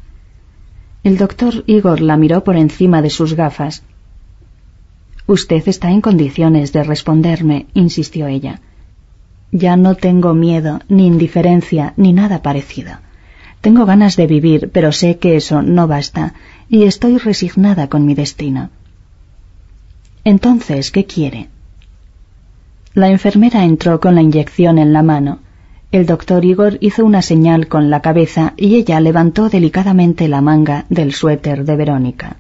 El 1.03 1.17
doctor 1.17 1.63
Igor 1.65 1.99
la 1.99 2.15
miró 2.15 2.43
por 2.45 2.55
encima 2.55 3.01
de 3.01 3.09
sus 3.09 3.33
gafas. 3.33 3.83
Usted 5.25 5.67
está 5.67 5.91
en 5.91 5.99
condiciones 5.99 6.71
de 6.71 6.83
responderme, 6.83 7.65
insistió 7.73 8.27
ella. 8.27 8.61
Ya 9.53 9.77
no 9.77 9.93
tengo 9.93 10.33
miedo, 10.33 10.81
ni 10.89 11.05
indiferencia, 11.05 11.93
ni 11.95 12.11
nada 12.11 12.41
parecido. 12.41 12.93
Tengo 13.61 13.85
ganas 13.85 14.15
de 14.17 14.25
vivir, 14.25 14.71
pero 14.73 14.91
sé 14.91 15.19
que 15.19 15.35
eso 15.35 15.61
no 15.61 15.87
basta, 15.87 16.33
y 16.67 16.83
estoy 16.83 17.19
resignada 17.19 17.87
con 17.87 18.03
mi 18.03 18.15
destino. 18.15 18.71
Entonces, 20.23 20.91
¿qué 20.91 21.05
quiere? 21.05 21.49
La 22.95 23.09
enfermera 23.09 23.63
entró 23.63 23.99
con 23.99 24.15
la 24.15 24.23
inyección 24.23 24.79
en 24.79 24.91
la 24.91 25.03
mano. 25.03 25.39
El 25.91 26.07
doctor 26.07 26.43
Igor 26.43 26.79
hizo 26.81 27.05
una 27.05 27.21
señal 27.21 27.67
con 27.67 27.91
la 27.91 28.01
cabeza 28.01 28.53
y 28.57 28.73
ella 28.75 28.99
levantó 28.99 29.49
delicadamente 29.49 30.27
la 30.27 30.41
manga 30.41 30.85
del 30.89 31.13
suéter 31.13 31.63
de 31.63 31.75
Verónica. 31.75 32.37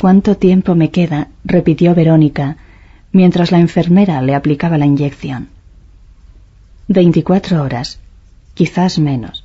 ¿Cuánto 0.00 0.36
tiempo 0.36 0.74
me 0.74 0.90
queda? 0.90 1.28
repitió 1.44 1.94
Verónica, 1.94 2.56
mientras 3.12 3.52
la 3.52 3.60
enfermera 3.60 4.20
le 4.22 4.34
aplicaba 4.34 4.78
la 4.78 4.86
inyección. 4.86 5.48
Veinticuatro 6.88 7.62
horas, 7.62 8.00
quizás 8.54 8.98
menos. 8.98 9.44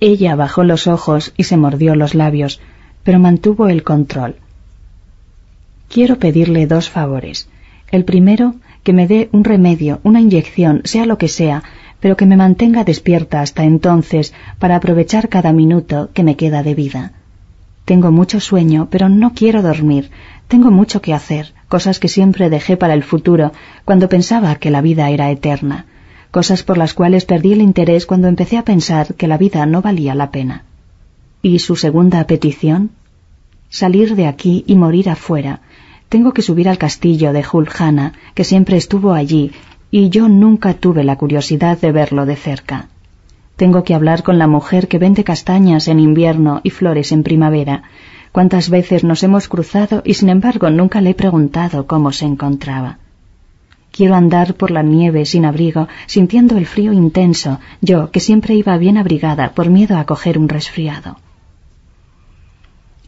Ella 0.00 0.34
bajó 0.34 0.64
los 0.64 0.86
ojos 0.86 1.32
y 1.36 1.44
se 1.44 1.56
mordió 1.56 1.94
los 1.94 2.14
labios, 2.14 2.60
pero 3.04 3.18
mantuvo 3.18 3.68
el 3.68 3.82
control. 3.82 4.36
Quiero 5.88 6.18
pedirle 6.18 6.66
dos 6.66 6.88
favores. 6.88 7.48
El 7.90 8.04
primero, 8.04 8.56
que 8.82 8.92
me 8.92 9.06
dé 9.06 9.28
un 9.32 9.44
remedio, 9.44 10.00
una 10.02 10.20
inyección, 10.20 10.80
sea 10.84 11.06
lo 11.06 11.18
que 11.18 11.28
sea, 11.28 11.62
pero 12.00 12.16
que 12.16 12.26
me 12.26 12.36
mantenga 12.36 12.82
despierta 12.82 13.40
hasta 13.42 13.64
entonces 13.64 14.34
para 14.58 14.76
aprovechar 14.76 15.28
cada 15.28 15.52
minuto 15.52 16.10
que 16.14 16.24
me 16.24 16.36
queda 16.36 16.62
de 16.62 16.74
vida. 16.74 17.12
Tengo 17.84 18.10
mucho 18.10 18.40
sueño, 18.40 18.88
pero 18.90 19.08
no 19.08 19.34
quiero 19.34 19.62
dormir. 19.62 20.10
Tengo 20.48 20.70
mucho 20.70 21.00
que 21.00 21.14
hacer, 21.14 21.52
cosas 21.72 21.98
que 21.98 22.08
siempre 22.08 22.50
dejé 22.50 22.76
para 22.76 22.92
el 22.92 23.02
futuro, 23.02 23.50
cuando 23.86 24.10
pensaba 24.10 24.56
que 24.56 24.70
la 24.70 24.82
vida 24.82 25.08
era 25.08 25.30
eterna, 25.30 25.86
cosas 26.30 26.62
por 26.62 26.76
las 26.76 26.92
cuales 26.92 27.24
perdí 27.24 27.54
el 27.54 27.62
interés 27.62 28.04
cuando 28.04 28.28
empecé 28.28 28.58
a 28.58 28.66
pensar 28.72 29.14
que 29.14 29.26
la 29.26 29.38
vida 29.38 29.64
no 29.64 29.80
valía 29.80 30.14
la 30.14 30.30
pena. 30.30 30.64
¿Y 31.40 31.60
su 31.60 31.76
segunda 31.76 32.26
petición? 32.26 32.90
Salir 33.70 34.16
de 34.16 34.26
aquí 34.26 34.64
y 34.66 34.74
morir 34.76 35.08
afuera. 35.08 35.60
Tengo 36.10 36.34
que 36.34 36.42
subir 36.42 36.68
al 36.68 36.76
castillo 36.76 37.32
de 37.32 37.42
Julhana, 37.42 38.12
que 38.34 38.44
siempre 38.44 38.76
estuvo 38.76 39.14
allí, 39.14 39.52
y 39.90 40.10
yo 40.10 40.28
nunca 40.28 40.74
tuve 40.74 41.04
la 41.04 41.16
curiosidad 41.16 41.80
de 41.80 41.90
verlo 41.90 42.26
de 42.26 42.36
cerca. 42.36 42.88
Tengo 43.56 43.82
que 43.82 43.94
hablar 43.94 44.22
con 44.22 44.36
la 44.38 44.46
mujer 44.46 44.88
que 44.88 44.98
vende 44.98 45.24
castañas 45.24 45.88
en 45.88 46.00
invierno 46.00 46.60
y 46.64 46.68
flores 46.68 47.12
en 47.12 47.22
primavera. 47.22 47.84
Cuántas 48.32 48.70
veces 48.70 49.04
nos 49.04 49.22
hemos 49.22 49.46
cruzado 49.46 50.02
y 50.04 50.14
sin 50.14 50.30
embargo 50.30 50.70
nunca 50.70 51.02
le 51.02 51.10
he 51.10 51.14
preguntado 51.14 51.86
cómo 51.86 52.12
se 52.12 52.24
encontraba. 52.24 52.98
Quiero 53.90 54.14
andar 54.14 54.54
por 54.54 54.70
la 54.70 54.82
nieve 54.82 55.26
sin 55.26 55.44
abrigo, 55.44 55.86
sintiendo 56.06 56.56
el 56.56 56.64
frío 56.64 56.94
intenso, 56.94 57.60
yo 57.82 58.10
que 58.10 58.20
siempre 58.20 58.54
iba 58.54 58.78
bien 58.78 58.96
abrigada 58.96 59.52
por 59.52 59.68
miedo 59.68 59.98
a 59.98 60.06
coger 60.06 60.38
un 60.38 60.48
resfriado. 60.48 61.18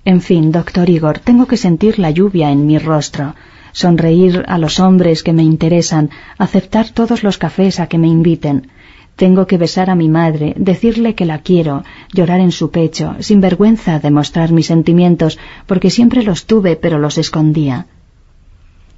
En 0.05 0.21
fin, 0.21 0.53
doctor 0.53 0.91
Igor, 0.91 1.21
tengo 1.21 1.47
que 1.47 1.57
sentir 1.57 1.99
la 1.99 2.11
lluvia 2.11 2.51
en 2.51 2.67
mi 2.67 2.77
rostro, 2.79 3.35
sonreír 3.73 4.45
a 4.47 4.59
los 4.59 4.79
hombres 4.79 5.23
que 5.23 5.33
me 5.33 5.43
interesan, 5.43 6.11
aceptar 6.37 6.91
todos 6.91 7.23
los 7.23 7.39
cafés 7.39 7.81
a 7.81 7.87
que 7.87 7.97
me 7.97 8.09
inviten, 8.09 8.69
tengo 9.17 9.47
que 9.47 9.59
besar 9.59 9.91
a 9.91 9.95
mi 9.95 10.09
madre, 10.09 10.55
decirle 10.57 11.15
que 11.15 11.25
la 11.25 11.39
quiero, 11.39 11.85
llorar 12.13 12.41
en 12.41 12.53
su 12.53 12.71
pecho, 12.71 13.15
sin 13.21 13.41
vergüenza 13.41 13.99
de 14.01 14.11
mostrar 14.11 14.53
mis 14.53 14.67
sentimientos, 14.67 15.39
porque 15.67 15.91
siempre 15.91 16.23
los 16.23 16.47
tuve 16.47 16.77
pero 16.77 16.99
los 16.99 17.19
escondía. 17.19 17.87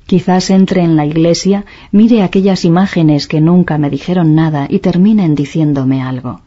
Quizás 0.06 0.50
entre 0.50 0.82
en 0.82 0.96
la 0.96 1.04
iglesia, 1.04 1.64
mire 1.90 2.22
aquellas 2.22 2.64
imágenes 2.64 3.26
que 3.26 3.40
nunca 3.40 3.76
me 3.76 3.90
dijeron 3.90 4.34
nada 4.34 4.66
y 4.70 4.78
terminen 4.78 5.34
diciéndome 5.34 6.00
algo. 6.00 6.40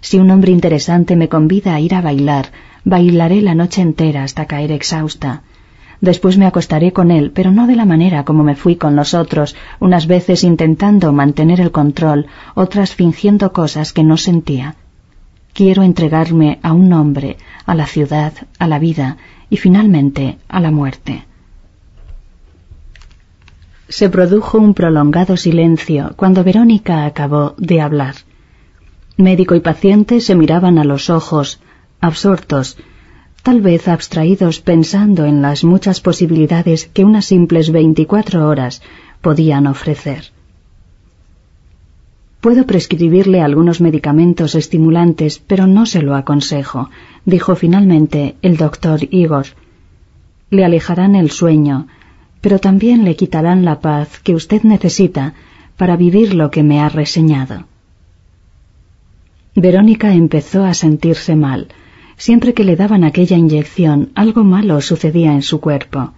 Si 0.00 0.18
un 0.18 0.30
hombre 0.30 0.52
interesante 0.52 1.16
me 1.16 1.28
convida 1.28 1.74
a 1.74 1.80
ir 1.80 1.94
a 1.94 2.00
bailar, 2.00 2.52
bailaré 2.84 3.42
la 3.42 3.54
noche 3.54 3.82
entera 3.82 4.22
hasta 4.22 4.46
caer 4.46 4.70
exhausta. 4.70 5.42
Después 6.00 6.36
me 6.38 6.46
acostaré 6.46 6.92
con 6.92 7.10
él, 7.10 7.30
pero 7.30 7.50
no 7.50 7.66
de 7.66 7.76
la 7.76 7.84
manera 7.84 8.24
como 8.24 8.44
me 8.44 8.56
fui 8.56 8.76
con 8.76 8.96
los 8.96 9.14
otros, 9.14 9.56
unas 9.80 10.06
veces 10.06 10.44
intentando 10.44 11.12
mantener 11.12 11.60
el 11.60 11.70
control, 11.70 12.26
otras 12.54 12.94
fingiendo 12.94 13.52
cosas 13.52 13.92
que 13.92 14.04
no 14.04 14.16
sentía. 14.16 14.76
Quiero 15.52 15.82
entregarme 15.82 16.58
a 16.62 16.72
un 16.72 16.92
hombre, 16.92 17.36
a 17.64 17.74
la 17.74 17.86
ciudad, 17.86 18.32
a 18.58 18.66
la 18.66 18.78
vida 18.78 19.18
y 19.50 19.56
finalmente 19.56 20.38
a 20.48 20.60
la 20.60 20.70
muerte. 20.70 21.24
Se 23.88 24.08
produjo 24.08 24.58
un 24.58 24.74
prolongado 24.74 25.36
silencio 25.36 26.14
cuando 26.16 26.42
Verónica 26.42 27.04
acabó 27.04 27.54
de 27.58 27.80
hablar. 27.80 28.16
Médico 29.16 29.54
y 29.54 29.60
paciente 29.60 30.20
se 30.20 30.34
miraban 30.34 30.78
a 30.78 30.84
los 30.84 31.08
ojos, 31.08 31.60
absortos, 32.00 32.76
tal 33.44 33.60
vez 33.60 33.88
abstraídos 33.88 34.60
pensando 34.60 35.26
en 35.26 35.42
las 35.42 35.64
muchas 35.64 36.00
posibilidades 36.00 36.86
que 36.86 37.04
unas 37.04 37.26
simples 37.26 37.70
veinticuatro 37.70 38.48
horas 38.48 38.80
podían 39.20 39.66
ofrecer. 39.66 40.32
Puedo 42.40 42.66
prescribirle 42.66 43.42
algunos 43.42 43.82
medicamentos 43.82 44.54
estimulantes, 44.54 45.42
pero 45.46 45.66
no 45.66 45.84
se 45.84 46.00
lo 46.00 46.16
aconsejo, 46.16 46.88
dijo 47.26 47.54
finalmente 47.54 48.34
el 48.40 48.56
doctor 48.56 49.00
Igor. 49.10 49.46
Le 50.48 50.64
alejarán 50.64 51.14
el 51.14 51.30
sueño, 51.30 51.86
pero 52.40 52.58
también 52.58 53.04
le 53.04 53.14
quitarán 53.14 53.66
la 53.66 53.80
paz 53.80 54.20
que 54.20 54.34
usted 54.34 54.62
necesita 54.62 55.34
para 55.76 55.96
vivir 55.96 56.32
lo 56.32 56.50
que 56.50 56.62
me 56.62 56.80
ha 56.80 56.88
reseñado. 56.88 57.66
Verónica 59.54 60.14
empezó 60.14 60.64
a 60.64 60.72
sentirse 60.72 61.36
mal. 61.36 61.68
Siempre 62.16 62.54
que 62.54 62.64
le 62.64 62.76
daban 62.76 63.04
aquella 63.04 63.36
inyección, 63.36 64.10
algo 64.14 64.44
malo 64.44 64.80
sucedía 64.80 65.32
en 65.32 65.42
su 65.42 65.60
cuerpo. 65.60 66.12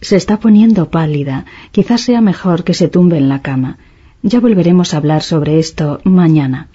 Se 0.00 0.16
está 0.16 0.38
poniendo 0.38 0.90
pálida. 0.90 1.46
Quizás 1.72 2.02
sea 2.02 2.20
mejor 2.20 2.64
que 2.64 2.74
se 2.74 2.88
tumbe 2.88 3.16
en 3.16 3.28
la 3.28 3.42
cama. 3.42 3.78
Ya 4.22 4.40
volveremos 4.40 4.92
a 4.92 4.98
hablar 4.98 5.22
sobre 5.22 5.58
esto 5.58 6.00
mañana. 6.04 6.68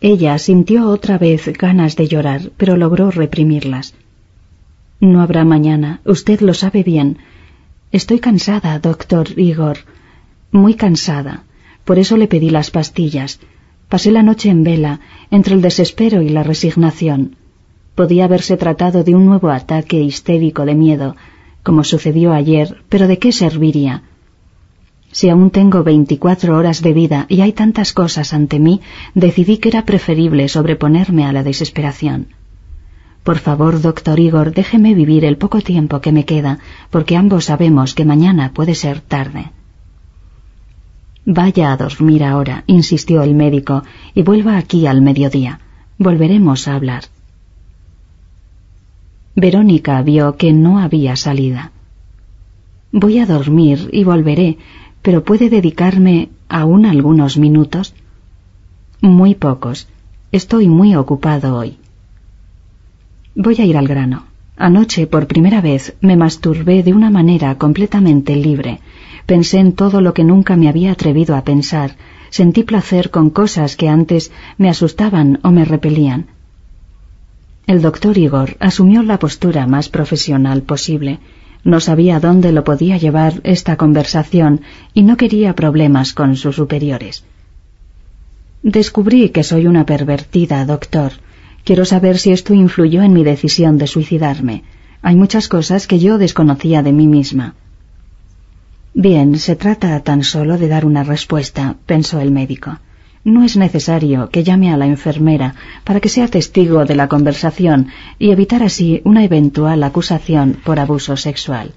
Ella 0.00 0.38
sintió 0.38 0.88
otra 0.88 1.18
vez 1.18 1.46
ganas 1.58 1.96
de 1.96 2.08
llorar, 2.08 2.52
pero 2.56 2.76
logró 2.76 3.10
reprimirlas. 3.10 3.94
No 5.00 5.22
habrá 5.22 5.44
mañana, 5.44 6.00
usted 6.04 6.40
lo 6.40 6.54
sabe 6.54 6.82
bien. 6.82 7.18
Estoy 7.92 8.20
cansada, 8.20 8.78
doctor 8.78 9.38
Igor, 9.38 9.78
muy 10.52 10.74
cansada. 10.74 11.44
Por 11.84 11.98
eso 11.98 12.16
le 12.16 12.28
pedí 12.28 12.50
las 12.50 12.70
pastillas. 12.70 13.40
Pasé 13.90 14.12
la 14.12 14.22
noche 14.22 14.48
en 14.50 14.62
vela, 14.62 15.00
entre 15.32 15.52
el 15.54 15.62
desespero 15.62 16.22
y 16.22 16.28
la 16.28 16.44
resignación. 16.44 17.34
Podía 17.96 18.24
haberse 18.26 18.56
tratado 18.56 19.02
de 19.02 19.16
un 19.16 19.26
nuevo 19.26 19.50
ataque 19.50 20.00
histérico 20.00 20.64
de 20.64 20.76
miedo, 20.76 21.16
como 21.64 21.82
sucedió 21.82 22.32
ayer, 22.32 22.84
pero 22.88 23.08
¿de 23.08 23.18
qué 23.18 23.32
serviría? 23.32 24.04
Si 25.10 25.28
aún 25.28 25.50
tengo 25.50 25.82
veinticuatro 25.82 26.56
horas 26.56 26.82
de 26.82 26.92
vida 26.92 27.26
y 27.28 27.40
hay 27.40 27.52
tantas 27.52 27.92
cosas 27.92 28.32
ante 28.32 28.60
mí, 28.60 28.80
decidí 29.16 29.58
que 29.58 29.70
era 29.70 29.84
preferible 29.84 30.48
sobreponerme 30.48 31.24
a 31.24 31.32
la 31.32 31.42
desesperación. 31.42 32.28
Por 33.24 33.38
favor, 33.38 33.80
doctor 33.80 34.20
Igor, 34.20 34.54
déjeme 34.54 34.94
vivir 34.94 35.24
el 35.24 35.36
poco 35.36 35.60
tiempo 35.62 36.00
que 36.00 36.12
me 36.12 36.24
queda, 36.24 36.60
porque 36.90 37.16
ambos 37.16 37.46
sabemos 37.46 37.94
que 37.94 38.04
mañana 38.04 38.52
puede 38.54 38.76
ser 38.76 39.00
tarde. 39.00 39.50
Vaya 41.32 41.70
a 41.70 41.76
dormir 41.76 42.24
ahora, 42.24 42.64
insistió 42.66 43.22
el 43.22 43.36
médico, 43.36 43.84
y 44.16 44.22
vuelva 44.22 44.56
aquí 44.56 44.88
al 44.88 45.00
mediodía. 45.00 45.60
Volveremos 45.96 46.66
a 46.66 46.74
hablar. 46.74 47.04
Verónica 49.36 50.02
vio 50.02 50.36
que 50.36 50.52
no 50.52 50.80
había 50.80 51.14
salida. 51.14 51.70
Voy 52.90 53.20
a 53.20 53.26
dormir 53.26 53.90
y 53.92 54.02
volveré, 54.02 54.58
pero 55.02 55.22
¿puede 55.22 55.50
dedicarme 55.50 56.30
aún 56.48 56.84
algunos 56.84 57.38
minutos? 57.38 57.94
Muy 59.00 59.36
pocos. 59.36 59.86
Estoy 60.32 60.68
muy 60.68 60.96
ocupado 60.96 61.56
hoy. 61.56 61.76
Voy 63.36 63.54
a 63.60 63.64
ir 63.64 63.76
al 63.76 63.86
grano. 63.86 64.24
Anoche, 64.56 65.06
por 65.06 65.28
primera 65.28 65.60
vez, 65.60 65.94
me 66.00 66.16
masturbé 66.16 66.82
de 66.82 66.92
una 66.92 67.08
manera 67.08 67.56
completamente 67.56 68.34
libre, 68.34 68.80
Pensé 69.30 69.58
en 69.60 69.74
todo 69.74 70.00
lo 70.00 70.12
que 70.12 70.24
nunca 70.24 70.56
me 70.56 70.68
había 70.68 70.90
atrevido 70.90 71.36
a 71.36 71.44
pensar. 71.44 71.94
Sentí 72.30 72.64
placer 72.64 73.10
con 73.10 73.30
cosas 73.30 73.76
que 73.76 73.88
antes 73.88 74.32
me 74.58 74.68
asustaban 74.68 75.38
o 75.44 75.52
me 75.52 75.64
repelían. 75.64 76.26
El 77.68 77.80
doctor 77.80 78.18
Igor 78.18 78.56
asumió 78.58 79.04
la 79.04 79.20
postura 79.20 79.68
más 79.68 79.88
profesional 79.88 80.62
posible. 80.62 81.20
No 81.62 81.78
sabía 81.78 82.18
dónde 82.18 82.50
lo 82.50 82.64
podía 82.64 82.96
llevar 82.96 83.40
esta 83.44 83.76
conversación 83.76 84.62
y 84.94 85.04
no 85.04 85.16
quería 85.16 85.54
problemas 85.54 86.12
con 86.12 86.34
sus 86.34 86.56
superiores. 86.56 87.22
Descubrí 88.64 89.28
que 89.28 89.44
soy 89.44 89.68
una 89.68 89.86
pervertida, 89.86 90.64
doctor. 90.64 91.12
Quiero 91.62 91.84
saber 91.84 92.18
si 92.18 92.32
esto 92.32 92.52
influyó 92.52 93.04
en 93.04 93.12
mi 93.12 93.22
decisión 93.22 93.78
de 93.78 93.86
suicidarme. 93.86 94.64
Hay 95.02 95.14
muchas 95.14 95.46
cosas 95.46 95.86
que 95.86 96.00
yo 96.00 96.18
desconocía 96.18 96.82
de 96.82 96.92
mí 96.92 97.06
misma. 97.06 97.54
Bien, 99.00 99.38
se 99.38 99.56
trata 99.56 99.98
tan 100.00 100.22
solo 100.22 100.58
de 100.58 100.68
dar 100.68 100.84
una 100.84 101.04
respuesta, 101.04 101.76
pensó 101.86 102.20
el 102.20 102.30
médico. 102.30 102.80
No 103.24 103.44
es 103.44 103.56
necesario 103.56 104.28
que 104.28 104.44
llame 104.44 104.70
a 104.70 104.76
la 104.76 104.84
enfermera 104.84 105.54
para 105.84 106.00
que 106.00 106.10
sea 106.10 106.28
testigo 106.28 106.84
de 106.84 106.96
la 106.96 107.08
conversación 107.08 107.88
y 108.18 108.30
evitar 108.30 108.62
así 108.62 109.00
una 109.04 109.24
eventual 109.24 109.82
acusación 109.84 110.58
por 110.66 110.78
abuso 110.78 111.16
sexual. 111.16 111.72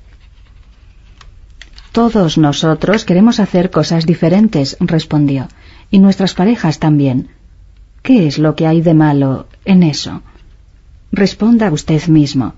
Todos 1.94 2.38
nosotros 2.38 3.06
queremos 3.06 3.39
hacer 3.39 3.71
cosas 3.71 4.06
diferentes, 4.06 4.76
respondió, 4.82 5.48
y 5.89 6.00
nuestras 6.00 6.34
parejas 6.34 6.80
también. 6.80 7.30
¿Qué 8.02 8.28
es 8.28 8.38
lo 8.38 8.54
que 8.58 8.67
hay 8.67 8.82
de 8.82 8.95
malo 8.95 9.48
en 9.63 9.84
eso? 9.84 10.24
Responda 11.13 11.71
usted 11.71 12.06
mismo. 12.08 12.56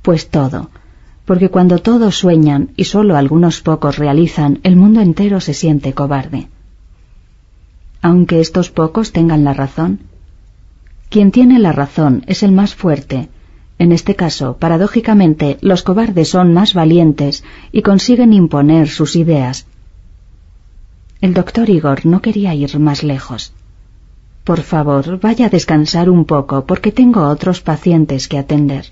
Pues 0.00 0.30
todo 0.30 0.70
porque 1.28 1.50
cuando 1.50 1.80
todos 1.80 2.16
sueñan 2.16 2.70
y 2.74 2.84
solo 2.84 3.14
algunos 3.14 3.60
pocos 3.60 3.98
realizan, 3.98 4.60
el 4.62 4.76
mundo 4.76 5.02
entero 5.02 5.42
se 5.42 5.52
siente 5.52 5.92
cobarde. 5.92 6.48
Aunque 8.00 8.40
estos 8.40 8.70
pocos 8.70 9.12
tengan 9.12 9.44
la 9.44 9.52
razón, 9.52 10.00
quien 11.10 11.30
tiene 11.30 11.58
la 11.58 11.72
razón 11.72 12.24
es 12.28 12.42
el 12.42 12.52
más 12.52 12.74
fuerte. 12.74 13.28
En 13.78 13.92
este 13.92 14.16
caso, 14.16 14.56
paradójicamente, 14.56 15.58
los 15.60 15.82
cobardes 15.82 16.30
son 16.30 16.54
más 16.54 16.72
valientes 16.72 17.44
y 17.72 17.82
consiguen 17.82 18.32
imponer 18.32 18.88
sus 18.88 19.14
ideas. 19.14 19.66
El 21.20 21.34
doctor 21.34 21.68
Igor 21.68 22.06
no 22.06 22.22
quería 22.22 22.54
ir 22.54 22.78
más 22.78 23.02
lejos. 23.02 23.52
Por 24.44 24.62
favor, 24.62 25.20
vaya 25.20 25.44
a 25.44 25.50
descansar 25.50 26.08
un 26.08 26.24
poco 26.24 26.64
porque 26.64 26.90
tengo 26.90 27.28
otros 27.28 27.60
pacientes 27.60 28.28
que 28.28 28.38
atender. 28.38 28.86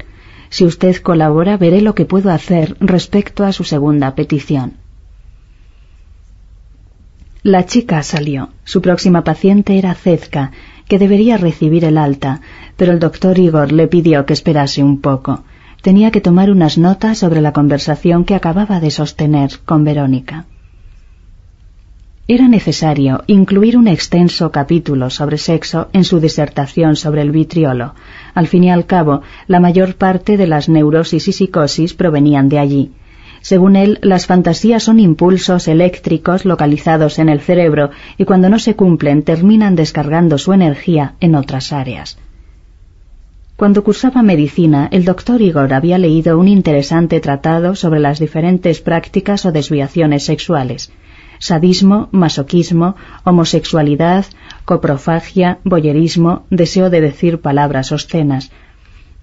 Si 0.48 0.64
usted 0.64 0.96
colabora, 0.96 1.56
veré 1.56 1.80
lo 1.80 1.94
que 1.94 2.04
puedo 2.04 2.30
hacer 2.30 2.76
respecto 2.80 3.44
a 3.44 3.52
su 3.52 3.64
segunda 3.64 4.14
petición. 4.14 4.74
La 7.42 7.64
chica 7.64 8.02
salió. 8.02 8.50
Su 8.64 8.82
próxima 8.82 9.22
paciente 9.22 9.78
era 9.78 9.94
Cezca, 9.94 10.50
que 10.88 10.98
debería 10.98 11.36
recibir 11.36 11.84
el 11.84 11.98
alta, 11.98 12.40
pero 12.76 12.92
el 12.92 12.98
doctor 12.98 13.38
Igor 13.38 13.72
le 13.72 13.86
pidió 13.86 14.26
que 14.26 14.32
esperase 14.32 14.82
un 14.82 15.00
poco. 15.00 15.44
Tenía 15.82 16.10
que 16.10 16.20
tomar 16.20 16.50
unas 16.50 16.78
notas 16.78 17.18
sobre 17.18 17.40
la 17.40 17.52
conversación 17.52 18.24
que 18.24 18.34
acababa 18.34 18.80
de 18.80 18.90
sostener 18.90 19.60
con 19.64 19.84
Verónica. 19.84 20.46
Era 22.28 22.48
necesario 22.48 23.22
incluir 23.28 23.76
un 23.76 23.86
extenso 23.86 24.50
capítulo 24.50 25.10
sobre 25.10 25.38
sexo 25.38 25.88
en 25.92 26.02
su 26.02 26.18
disertación 26.18 26.96
sobre 26.96 27.22
el 27.22 27.30
vitriolo. 27.30 27.94
Al 28.34 28.48
fin 28.48 28.64
y 28.64 28.70
al 28.72 28.84
cabo, 28.84 29.22
la 29.46 29.60
mayor 29.60 29.94
parte 29.94 30.36
de 30.36 30.48
las 30.48 30.68
neurosis 30.68 31.28
y 31.28 31.32
psicosis 31.32 31.94
provenían 31.94 32.48
de 32.48 32.58
allí. 32.58 32.90
Según 33.42 33.76
él, 33.76 34.00
las 34.02 34.26
fantasías 34.26 34.82
son 34.82 34.98
impulsos 34.98 35.68
eléctricos 35.68 36.44
localizados 36.44 37.20
en 37.20 37.28
el 37.28 37.40
cerebro 37.40 37.90
y 38.18 38.24
cuando 38.24 38.48
no 38.48 38.58
se 38.58 38.74
cumplen 38.74 39.22
terminan 39.22 39.76
descargando 39.76 40.36
su 40.36 40.52
energía 40.52 41.14
en 41.20 41.36
otras 41.36 41.72
áreas. 41.72 42.18
Cuando 43.54 43.84
cursaba 43.84 44.22
medicina, 44.22 44.88
el 44.90 45.04
doctor 45.04 45.40
Igor 45.40 45.72
había 45.72 45.96
leído 45.96 46.40
un 46.40 46.48
interesante 46.48 47.20
tratado 47.20 47.76
sobre 47.76 48.00
las 48.00 48.18
diferentes 48.18 48.80
prácticas 48.80 49.46
o 49.46 49.52
desviaciones 49.52 50.24
sexuales 50.24 50.90
sadismo, 51.38 52.08
masoquismo, 52.12 52.96
homosexualidad, 53.24 54.26
coprofagia, 54.64 55.58
boyerismo, 55.64 56.44
deseo 56.50 56.90
de 56.90 57.00
decir 57.00 57.40
palabras 57.40 57.92
obscenas. 57.92 58.50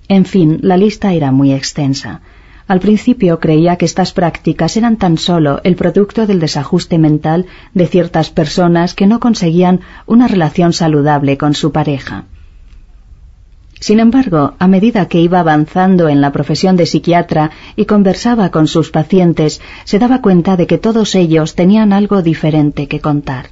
En 0.08 0.26
fin, 0.26 0.60
la 0.62 0.78
lista 0.78 1.14
era 1.14 1.32
muy 1.32 1.54
extensa. 1.54 2.22
Al 2.68 2.80
principio 2.80 3.40
creía 3.40 3.76
que 3.76 3.86
estas 3.86 4.14
prácticas 4.14 4.78
eran 4.78 4.98
tan 4.98 5.18
solo 5.18 5.60
el 5.64 5.76
producto 5.76 6.26
del 6.26 6.40
desajuste 6.40 6.98
mental 6.98 7.46
de 7.74 7.88
ciertas 7.88 8.30
personas 8.30 8.94
que 8.94 9.06
no 9.06 9.20
conseguían 9.20 9.82
una 10.06 10.28
relación 10.28 10.72
saludable 10.72 11.38
con 11.38 11.54
su 11.54 11.72
pareja. 11.72 12.26
Sin 13.88 14.00
embargo, 14.00 14.54
a 14.60 14.68
medida 14.70 15.10
que 15.10 15.20
iba 15.20 15.42
avanzando 15.42 16.08
en 16.08 16.22
la 16.22 16.32
profesión 16.32 16.78
de 16.78 16.86
psiquiatra 16.86 17.52
y 17.76 17.84
conversaba 17.84 18.50
con 18.50 18.66
sus 18.68 18.92
pacientes, 18.92 19.60
se 19.84 20.00
daba 20.00 20.22
cuenta 20.22 20.56
de 20.56 20.68
que 20.68 20.78
todos 20.78 21.16
ellos 21.16 21.54
tenían 21.54 21.92
algo 21.92 22.22
diferente 22.22 22.88
que 22.88 23.02
contar. 23.02 23.48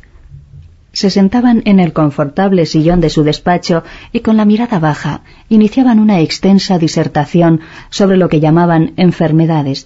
Se 0.93 1.09
sentaban 1.09 1.63
en 1.65 1.81
el 1.81 1.91
confortable 1.91 2.65
sillón 2.65 3.01
de 3.01 3.09
su 3.09 3.25
despacho 3.25 3.83
y 4.13 4.21
con 4.21 4.37
la 4.37 4.45
mirada 4.45 4.79
baja 4.79 5.19
iniciaban 5.49 5.99
una 5.99 6.21
extensa 6.21 6.79
disertación 6.79 7.59
sobre 7.89 8.15
lo 8.15 8.29
que 8.29 8.39
llamaban 8.39 8.93
enfermedades, 8.95 9.85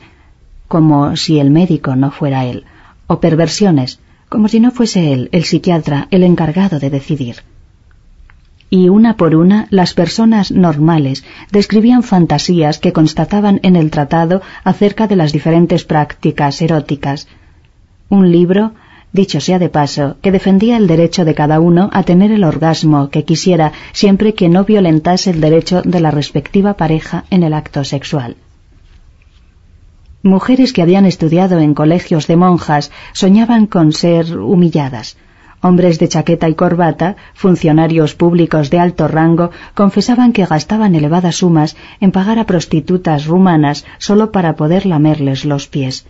como 0.68 1.16
si 1.16 1.40
el 1.40 1.50
médico 1.50 1.96
no 1.96 2.12
fuera 2.12 2.46
él, 2.46 2.66
o 3.08 3.20
perversiones, 3.20 4.00
como 4.30 4.48
si 4.48 4.60
no 4.60 4.70
fuese 4.70 5.12
él, 5.12 5.28
el 5.32 5.44
psiquiatra, 5.44 6.08
el 6.12 6.22
encargado 6.22 6.78
de 6.78 6.92
decidir 6.92 7.38
y 8.70 8.90
una 8.90 9.16
por 9.16 9.36
una 9.36 9.68
las 9.70 9.94
personas 9.94 10.52
normales 10.52 11.24
describían 11.52 12.04
fantasías 12.04 12.80
que 12.80 12.94
constataban 12.94 13.60
en 13.64 13.76
el 13.76 13.92
tratado 13.92 14.42
acerca 14.64 15.08
de 15.08 15.16
las 15.16 15.32
diferentes 15.32 15.86
prácticas 15.86 16.62
eróticas. 16.62 17.28
Un 18.10 18.32
libro, 18.32 18.74
dicho 19.14 19.40
sea 19.40 19.60
de 19.60 19.70
paso, 19.70 20.18
que 20.22 20.32
defendía 20.32 20.78
el 20.78 20.88
derecho 20.88 21.26
de 21.26 21.36
cada 21.36 21.60
uno 21.60 21.90
a 21.94 22.04
tener 22.04 22.32
el 22.32 22.44
orgasmo 22.44 23.10
que 23.10 23.24
quisiera 23.24 23.72
siempre 23.94 24.34
que 24.34 24.50
no 24.50 24.66
violentase 24.66 25.30
el 25.30 25.42
derecho 25.42 25.82
de 25.84 26.00
la 26.00 26.12
respectiva 26.12 26.74
pareja 26.74 27.26
en 27.30 27.44
el 27.44 27.54
acto 27.54 27.84
sexual. 27.84 28.36
Mujeres 30.22 30.74
que 30.74 30.82
habían 30.82 31.06
estudiado 31.06 31.60
en 31.60 31.76
colegios 31.76 32.26
de 32.26 32.36
monjas 32.36 32.92
soñaban 33.14 33.68
con 33.68 33.94
ser 33.94 34.38
humilladas, 34.38 35.18
Hombres 35.68 35.98
de 35.98 36.08
chaqueta 36.08 36.48
y 36.48 36.54
corbata, 36.54 37.16
funcionarios 37.34 38.14
públicos 38.14 38.70
de 38.70 38.78
alto 38.78 39.08
rango, 39.08 39.50
confesaban 39.74 40.32
que 40.32 40.46
gastaban 40.46 40.94
elevadas 40.94 41.38
sumas 41.38 41.76
en 42.00 42.12
pagar 42.12 42.38
a 42.38 42.46
prostitutas 42.46 43.26
rumanas 43.26 43.84
solo 43.98 44.32
para 44.32 44.56
poder 44.56 44.86
lamerles 44.86 45.44
los 45.44 45.68
pies. 45.68 46.06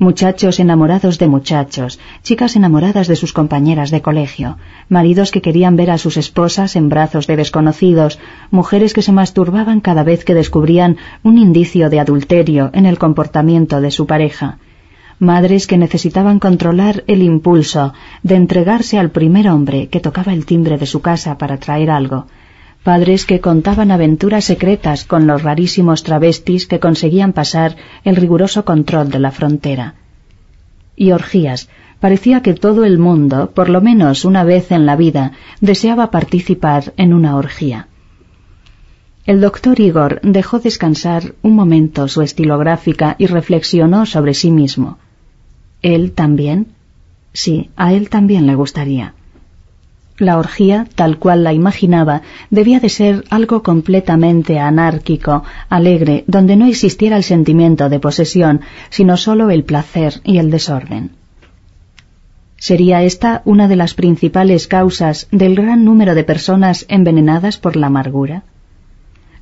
Muchachos 0.00 0.58
enamorados 0.58 1.20
de 1.20 1.28
muchachos, 1.28 2.00
chicas 2.24 2.56
enamoradas 2.56 3.06
de 3.06 3.14
sus 3.14 3.32
compañeras 3.32 3.92
de 3.92 4.02
colegio, 4.02 4.58
maridos 4.88 5.30
que 5.30 5.42
querían 5.42 5.76
ver 5.76 5.92
a 5.92 5.98
sus 5.98 6.16
esposas 6.16 6.74
en 6.74 6.88
brazos 6.88 7.28
de 7.28 7.36
desconocidos, 7.36 8.18
mujeres 8.50 8.94
que 8.94 9.02
se 9.02 9.12
masturbaban 9.12 9.80
cada 9.80 10.02
vez 10.02 10.24
que 10.24 10.34
descubrían 10.34 10.96
un 11.22 11.38
indicio 11.38 11.88
de 11.88 12.00
adulterio 12.00 12.70
en 12.72 12.86
el 12.86 12.98
comportamiento 12.98 13.80
de 13.80 13.92
su 13.92 14.08
pareja 14.08 14.58
madres 15.22 15.68
que 15.68 15.78
necesitaban 15.78 16.40
controlar 16.40 17.04
el 17.06 17.22
impulso 17.22 17.94
de 18.24 18.34
entregarse 18.34 18.98
al 18.98 19.12
primer 19.12 19.48
hombre 19.48 19.86
que 19.86 20.00
tocaba 20.00 20.32
el 20.32 20.44
timbre 20.46 20.78
de 20.78 20.86
su 20.86 21.00
casa 21.00 21.38
para 21.38 21.58
traer 21.58 21.92
algo, 21.92 22.26
padres 22.82 23.24
que 23.24 23.40
contaban 23.40 23.92
aventuras 23.92 24.44
secretas 24.44 25.04
con 25.04 25.28
los 25.28 25.44
rarísimos 25.44 26.02
travestis 26.02 26.66
que 26.66 26.80
conseguían 26.80 27.32
pasar 27.32 27.76
el 28.02 28.16
riguroso 28.16 28.64
control 28.64 29.10
de 29.10 29.20
la 29.20 29.30
frontera. 29.30 29.94
Y 30.96 31.12
orgías, 31.12 31.68
parecía 32.00 32.42
que 32.42 32.54
todo 32.54 32.84
el 32.84 32.98
mundo, 32.98 33.52
por 33.54 33.68
lo 33.68 33.80
menos 33.80 34.24
una 34.24 34.42
vez 34.42 34.72
en 34.72 34.86
la 34.86 34.96
vida, 34.96 35.30
deseaba 35.60 36.10
participar 36.10 36.94
en 36.96 37.14
una 37.14 37.36
orgía. 37.36 37.86
El 39.24 39.40
doctor 39.40 39.78
Igor 39.78 40.18
dejó 40.24 40.58
descansar 40.58 41.36
un 41.42 41.54
momento 41.54 42.08
su 42.08 42.22
estilográfica 42.22 43.14
y 43.18 43.26
reflexionó 43.26 44.04
sobre 44.04 44.34
sí 44.34 44.50
mismo. 44.50 44.98
¿Él 45.82 46.12
también? 46.12 46.68
Sí, 47.32 47.70
a 47.76 47.92
él 47.92 48.08
también 48.08 48.46
le 48.46 48.54
gustaría. 48.54 49.14
La 50.18 50.38
orgía, 50.38 50.86
tal 50.94 51.18
cual 51.18 51.42
la 51.42 51.52
imaginaba, 51.52 52.22
debía 52.50 52.78
de 52.78 52.88
ser 52.88 53.24
algo 53.30 53.62
completamente 53.62 54.60
anárquico, 54.60 55.42
alegre, 55.68 56.22
donde 56.28 56.54
no 56.54 56.66
existiera 56.66 57.16
el 57.16 57.24
sentimiento 57.24 57.88
de 57.88 57.98
posesión, 57.98 58.60
sino 58.90 59.16
sólo 59.16 59.50
el 59.50 59.64
placer 59.64 60.20
y 60.22 60.38
el 60.38 60.50
desorden. 60.50 61.10
¿Sería 62.56 63.02
esta 63.02 63.42
una 63.44 63.66
de 63.66 63.74
las 63.74 63.94
principales 63.94 64.68
causas 64.68 65.26
del 65.32 65.56
gran 65.56 65.84
número 65.84 66.14
de 66.14 66.22
personas 66.22 66.86
envenenadas 66.88 67.58
por 67.58 67.74
la 67.74 67.88
amargura? 67.88 68.44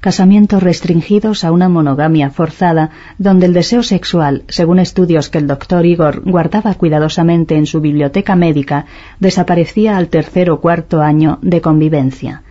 Casamientos 0.01 0.63
restringidos 0.63 1.45
a 1.45 1.53
una 1.53 1.69
monogamia 1.69 2.31
forzada, 2.31 2.91
donde 3.19 3.47
el 3.47 3.53
deseo 3.53 3.83
sexual, 3.83 4.43
según 4.49 4.79
estudios 4.79 5.29
que 5.29 5.39
el 5.39 5.47
doctor 5.47 5.85
Igor 5.85 6.23
guardaba 6.25 6.75
cuidadosamente 6.75 7.57
en 7.57 7.67
su 7.67 7.81
biblioteca 7.81 8.35
médica, 8.35 8.87
desaparecía 9.21 9.99
al 9.99 10.09
tercer 10.09 10.51
o 10.51 10.61
cuarto 10.61 11.03
año 11.03 11.39
de 11.43 11.61
convivencia. 11.61 12.43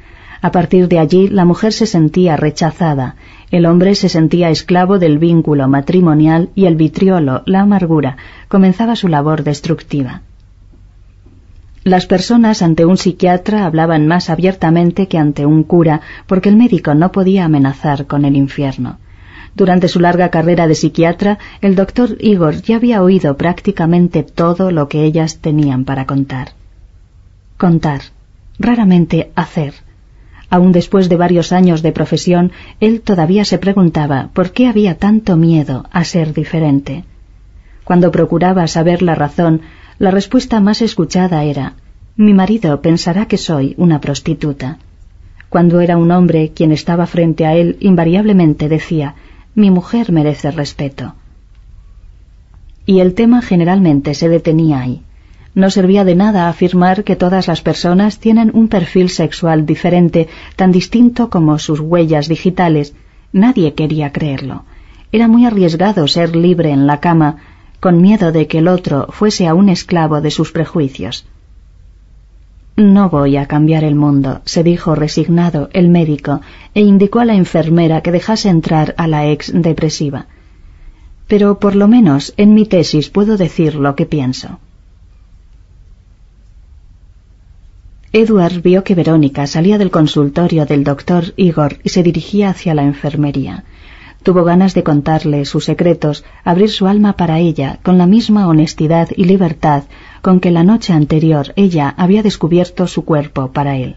A 0.41 0.51
partir 0.51 0.87
de 0.87 0.99
allí 0.99 1.27
la 1.27 1.43
mujer 1.43 1.73
se 1.73 1.85
sentía 1.85 2.37
rechazada, 2.37 3.15
el 3.51 3.65
hombre 3.65 3.95
se 3.95 4.09
sentía 4.09 4.49
esclavo 4.51 4.99
del 4.99 5.17
vínculo 5.17 5.67
matrimonial 5.67 6.49
y 6.55 6.65
el 6.65 6.75
vitriolo, 6.75 7.41
la 7.45 7.61
amargura, 7.61 8.17
comenzaba 8.47 8.95
su 8.95 9.07
labor 9.07 9.43
destructiva. 9.43 10.21
Las 11.83 12.05
personas 12.05 12.61
ante 12.61 12.85
un 12.85 12.97
psiquiatra 12.97 13.65
hablaban 13.65 14.05
más 14.05 14.29
abiertamente 14.29 15.07
que 15.07 15.17
ante 15.17 15.45
un 15.45 15.63
cura, 15.63 16.01
porque 16.27 16.49
el 16.49 16.57
médico 16.57 16.93
no 16.93 17.11
podía 17.11 17.45
amenazar 17.45 18.05
con 18.05 18.25
el 18.25 18.35
infierno. 18.35 18.97
Durante 19.55 19.87
su 19.87 19.99
larga 19.99 20.29
carrera 20.29 20.67
de 20.67 20.75
psiquiatra, 20.75 21.39
el 21.61 21.75
doctor 21.75 22.17
Igor 22.19 22.61
ya 22.61 22.75
había 22.75 23.01
oído 23.01 23.37
prácticamente 23.37 24.23
todo 24.23 24.71
lo 24.71 24.87
que 24.89 25.03
ellas 25.03 25.39
tenían 25.39 25.85
para 25.85 26.05
contar. 26.05 26.49
Contar, 27.57 28.01
raramente 28.57 29.31
hacer. 29.35 29.73
Aun 30.49 30.71
después 30.71 31.09
de 31.09 31.17
varios 31.17 31.51
años 31.51 31.81
de 31.81 31.91
profesión, 31.91 32.51
él 32.79 33.01
todavía 33.01 33.45
se 33.45 33.57
preguntaba 33.57 34.29
por 34.33 34.51
qué 34.51 34.67
había 34.67 34.97
tanto 34.97 35.37
miedo 35.37 35.85
a 35.91 36.03
ser 36.03 36.33
diferente. 36.33 37.05
Cuando 37.83 38.11
procuraba 38.11 38.67
saber 38.67 39.01
la 39.01 39.15
razón, 39.15 39.61
la 39.99 40.11
respuesta 40.11 40.61
más 40.61 40.81
escuchada 40.81 41.43
era 41.43 41.73
Mi 42.15 42.33
marido 42.33 42.81
pensará 42.81 43.25
que 43.27 43.37
soy 43.37 43.75
una 43.77 43.99
prostituta. 43.99 44.77
Cuando 45.49 45.81
era 45.81 45.97
un 45.97 46.11
hombre 46.11 46.51
quien 46.55 46.71
estaba 46.71 47.05
frente 47.05 47.45
a 47.45 47.53
él, 47.53 47.75
invariablemente 47.81 48.69
decía 48.69 49.15
Mi 49.55 49.69
mujer 49.71 50.13
merece 50.13 50.51
respeto. 50.51 51.15
Y 52.85 53.01
el 53.01 53.13
tema 53.13 53.41
generalmente 53.41 54.13
se 54.13 54.29
detenía 54.29 54.79
ahí. 54.79 55.01
No 55.53 55.69
servía 55.69 56.05
de 56.05 56.15
nada 56.15 56.47
afirmar 56.47 57.03
que 57.03 57.17
todas 57.17 57.47
las 57.49 57.61
personas 57.61 58.19
tienen 58.19 58.51
un 58.53 58.69
perfil 58.69 59.09
sexual 59.09 59.65
diferente, 59.65 60.29
tan 60.55 60.71
distinto 60.71 61.29
como 61.29 61.59
sus 61.59 61.81
huellas 61.81 62.29
digitales. 62.29 62.95
Nadie 63.33 63.73
quería 63.73 64.13
creerlo. 64.13 64.63
Era 65.11 65.27
muy 65.27 65.45
arriesgado 65.45 66.07
ser 66.07 66.35
libre 66.35 66.69
en 66.69 66.87
la 66.87 66.99
cama, 66.99 67.37
con 67.79 68.01
miedo 68.01 68.31
de 68.31 68.47
que 68.47 68.59
el 68.59 68.67
otro 68.67 69.07
fuese 69.09 69.47
aún 69.47 69.69
esclavo 69.69 70.21
de 70.21 70.31
sus 70.31 70.51
prejuicios. 70.51 71.25
No 72.75 73.09
voy 73.09 73.35
a 73.35 73.45
cambiar 73.45 73.83
el 73.83 73.95
mundo, 73.95 74.41
se 74.45 74.63
dijo 74.63 74.95
resignado 74.95 75.69
el 75.73 75.89
médico, 75.89 76.41
e 76.73 76.81
indicó 76.81 77.19
a 77.19 77.25
la 77.25 77.35
enfermera 77.35 78.01
que 78.01 78.11
dejase 78.11 78.47
entrar 78.47 78.95
a 78.97 79.07
la 79.07 79.27
ex 79.27 79.51
depresiva. 79.53 80.27
Pero 81.27 81.59
por 81.59 81.75
lo 81.75 81.87
menos 81.87 82.33
en 82.37 82.53
mi 82.53 82.65
tesis 82.65 83.09
puedo 83.09 83.35
decir 83.35 83.75
lo 83.75 83.95
que 83.95 84.05
pienso. 84.05 84.59
Edward 88.11 88.61
vio 88.63 88.83
que 88.83 88.95
Verónica 88.95 89.45
salía 89.45 89.77
del 89.77 89.91
consultorio 89.91 90.65
del 90.65 90.83
doctor 90.83 91.33
Igor 91.35 91.77
y 91.83 91.89
se 91.89 92.01
dirigía 92.01 92.49
hacia 92.49 92.73
la 92.73 92.83
enfermería. 92.83 93.65
Tuvo 94.23 94.43
ganas 94.43 94.73
de 94.73 94.83
contarle 94.83 95.45
sus 95.45 95.65
secretos, 95.65 96.25
abrir 96.43 96.69
su 96.69 96.87
alma 96.87 97.13
para 97.13 97.39
ella 97.39 97.79
con 97.83 97.97
la 97.97 98.05
misma 98.05 98.47
honestidad 98.47 99.09
y 99.15 99.25
libertad 99.25 99.83
con 100.21 100.39
que 100.39 100.51
la 100.51 100.63
noche 100.63 100.91
anterior 100.93 101.53
ella 101.55 101.93
había 101.97 102.21
descubierto 102.21 102.87
su 102.87 103.05
cuerpo 103.05 103.51
para 103.51 103.77
él. 103.77 103.95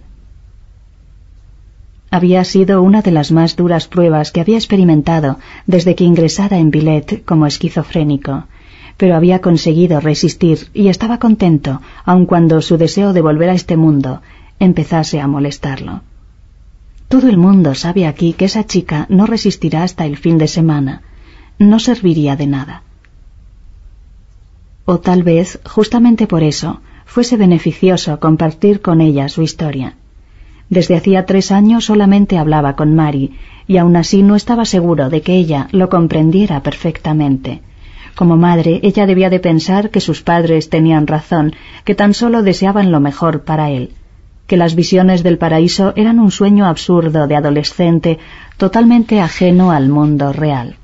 Había 2.11 2.45
sido 2.45 2.83
una 2.83 3.03
de 3.03 3.11
las 3.11 3.33
más 3.33 3.57
duras 3.57 3.89
pruebas 3.89 4.31
que 4.31 4.41
había 4.41 4.59
experimentado 4.59 5.39
desde 5.67 5.95
que 5.95 6.05
ingresara 6.05 6.59
en 6.59 6.71
Billet 6.71 7.25
como 7.25 7.47
esquizofrénico, 7.47 8.45
pero 8.99 9.17
había 9.17 9.41
conseguido 9.41 9.99
resistir 9.99 10.69
y 10.75 10.89
estaba 10.89 11.19
contento 11.19 11.81
aun 12.05 12.27
cuando 12.27 12.61
su 12.61 12.77
deseo 12.77 13.13
de 13.13 13.23
volver 13.23 13.51
a 13.51 13.55
este 13.55 13.77
mundo 13.77 14.21
empezase 14.61 15.21
a 15.21 15.27
molestarlo. 15.27 16.03
Todo 17.09 17.29
el 17.29 17.37
mundo 17.37 17.75
sabe 17.75 18.07
aquí 18.07 18.33
que 18.33 18.47
esa 18.47 18.65
chica 18.65 19.07
no 19.09 19.27
resistirá 19.27 19.83
hasta 19.83 20.07
el 20.07 20.17
fin 20.17 20.38
de 20.38 20.49
semana. 20.49 21.03
No 21.59 21.79
serviría 21.79 22.37
de 22.37 22.47
nada. 22.47 22.83
O 24.85 24.99
tal 24.99 25.23
vez, 25.23 25.61
justamente 25.65 26.27
por 26.27 26.43
eso, 26.43 26.81
fuese 27.05 27.37
beneficioso 27.37 28.19
compartir 28.19 28.81
con 28.81 29.01
ella 29.01 29.29
su 29.29 29.43
historia. 29.43 29.95
Desde 30.71 30.97
hacía 30.97 31.27
tres 31.27 31.53
años 31.53 31.85
solamente 31.85 32.38
hablaba 32.38 32.75
con 32.77 32.95
Mari, 32.95 33.37
y 33.67 33.77
aún 33.77 33.95
así 33.97 34.23
no 34.23 34.35
estaba 34.35 34.65
seguro 34.65 35.11
de 35.11 35.21
que 35.21 35.35
ella 35.37 35.69
lo 35.71 35.88
comprendiera 35.88 36.62
perfectamente. 36.62 37.61
Como 38.15 38.37
madre, 38.37 38.81
ella 38.83 39.07
debía 39.07 39.31
de 39.31 39.41
pensar 39.41 39.91
que 39.91 40.01
sus 40.01 40.23
padres 40.23 40.71
tenían 40.71 41.07
razón, 41.07 41.55
que 41.85 41.95
tan 41.95 42.15
solo 42.15 42.43
deseaban 42.43 42.91
lo 42.91 43.01
mejor 43.01 43.45
para 43.45 43.71
él 43.71 43.93
que 44.47 44.57
las 44.57 44.75
visiones 44.75 45.23
del 45.23 45.39
paraíso 45.39 45.93
eran 45.97 46.21
un 46.21 46.31
sueño 46.31 46.67
absurdo 46.67 47.27
de 47.27 47.37
adolescente 47.37 48.19
totalmente 48.57 49.21
ajeno 49.21 49.71
al 49.71 49.89
mundo 49.89 50.33
real. 50.33 50.77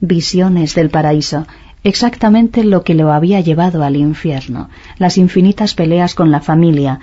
Visiones 0.00 0.74
del 0.74 0.90
paraíso, 0.90 1.46
exactamente 1.82 2.64
lo 2.64 2.82
que 2.82 2.94
lo 2.94 3.12
había 3.12 3.40
llevado 3.40 3.84
al 3.84 3.96
infierno, 3.96 4.70
las 4.98 5.18
infinitas 5.18 5.74
peleas 5.74 6.14
con 6.14 6.30
la 6.30 6.40
familia, 6.40 7.00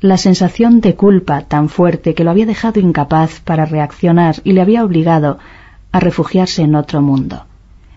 la 0.00 0.16
sensación 0.16 0.80
de 0.80 0.94
culpa 0.94 1.42
tan 1.42 1.68
fuerte 1.68 2.14
que 2.14 2.24
lo 2.24 2.30
había 2.30 2.46
dejado 2.46 2.80
incapaz 2.80 3.40
para 3.40 3.66
reaccionar 3.66 4.36
y 4.44 4.52
le 4.52 4.62
había 4.62 4.84
obligado 4.84 5.38
a 5.92 6.00
refugiarse 6.00 6.62
en 6.62 6.74
otro 6.74 7.02
mundo. 7.02 7.44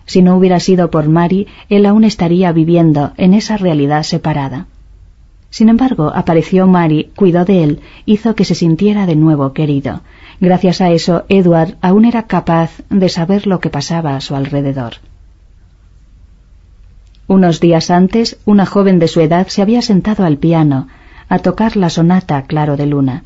Si 0.06 0.20
no 0.20 0.36
hubiera 0.36 0.60
sido 0.60 0.90
por 0.90 1.08
Mari, 1.08 1.46
él 1.70 1.86
aún 1.86 2.04
estaría 2.04 2.52
viviendo 2.52 3.12
en 3.16 3.32
esa 3.32 3.56
realidad 3.56 4.02
separada. 4.02 4.66
Sin 5.54 5.68
embargo, 5.68 6.10
apareció 6.12 6.66
Mary, 6.66 7.12
cuidó 7.14 7.44
de 7.44 7.62
él, 7.62 7.80
hizo 8.06 8.34
que 8.34 8.44
se 8.44 8.56
sintiera 8.56 9.06
de 9.06 9.14
nuevo 9.14 9.52
querido. 9.52 10.00
Gracias 10.40 10.80
a 10.80 10.90
eso, 10.90 11.26
Edward 11.28 11.76
aún 11.80 12.06
era 12.06 12.24
capaz 12.24 12.72
de 12.90 13.08
saber 13.08 13.46
lo 13.46 13.60
que 13.60 13.70
pasaba 13.70 14.16
a 14.16 14.20
su 14.20 14.34
alrededor. 14.34 14.94
Unos 17.28 17.60
días 17.60 17.92
antes, 17.92 18.36
una 18.44 18.66
joven 18.66 18.98
de 18.98 19.06
su 19.06 19.20
edad 19.20 19.46
se 19.46 19.62
había 19.62 19.80
sentado 19.80 20.24
al 20.24 20.38
piano 20.38 20.88
a 21.28 21.38
tocar 21.38 21.76
la 21.76 21.88
sonata 21.88 22.42
Claro 22.42 22.76
de 22.76 22.86
Luna. 22.86 23.22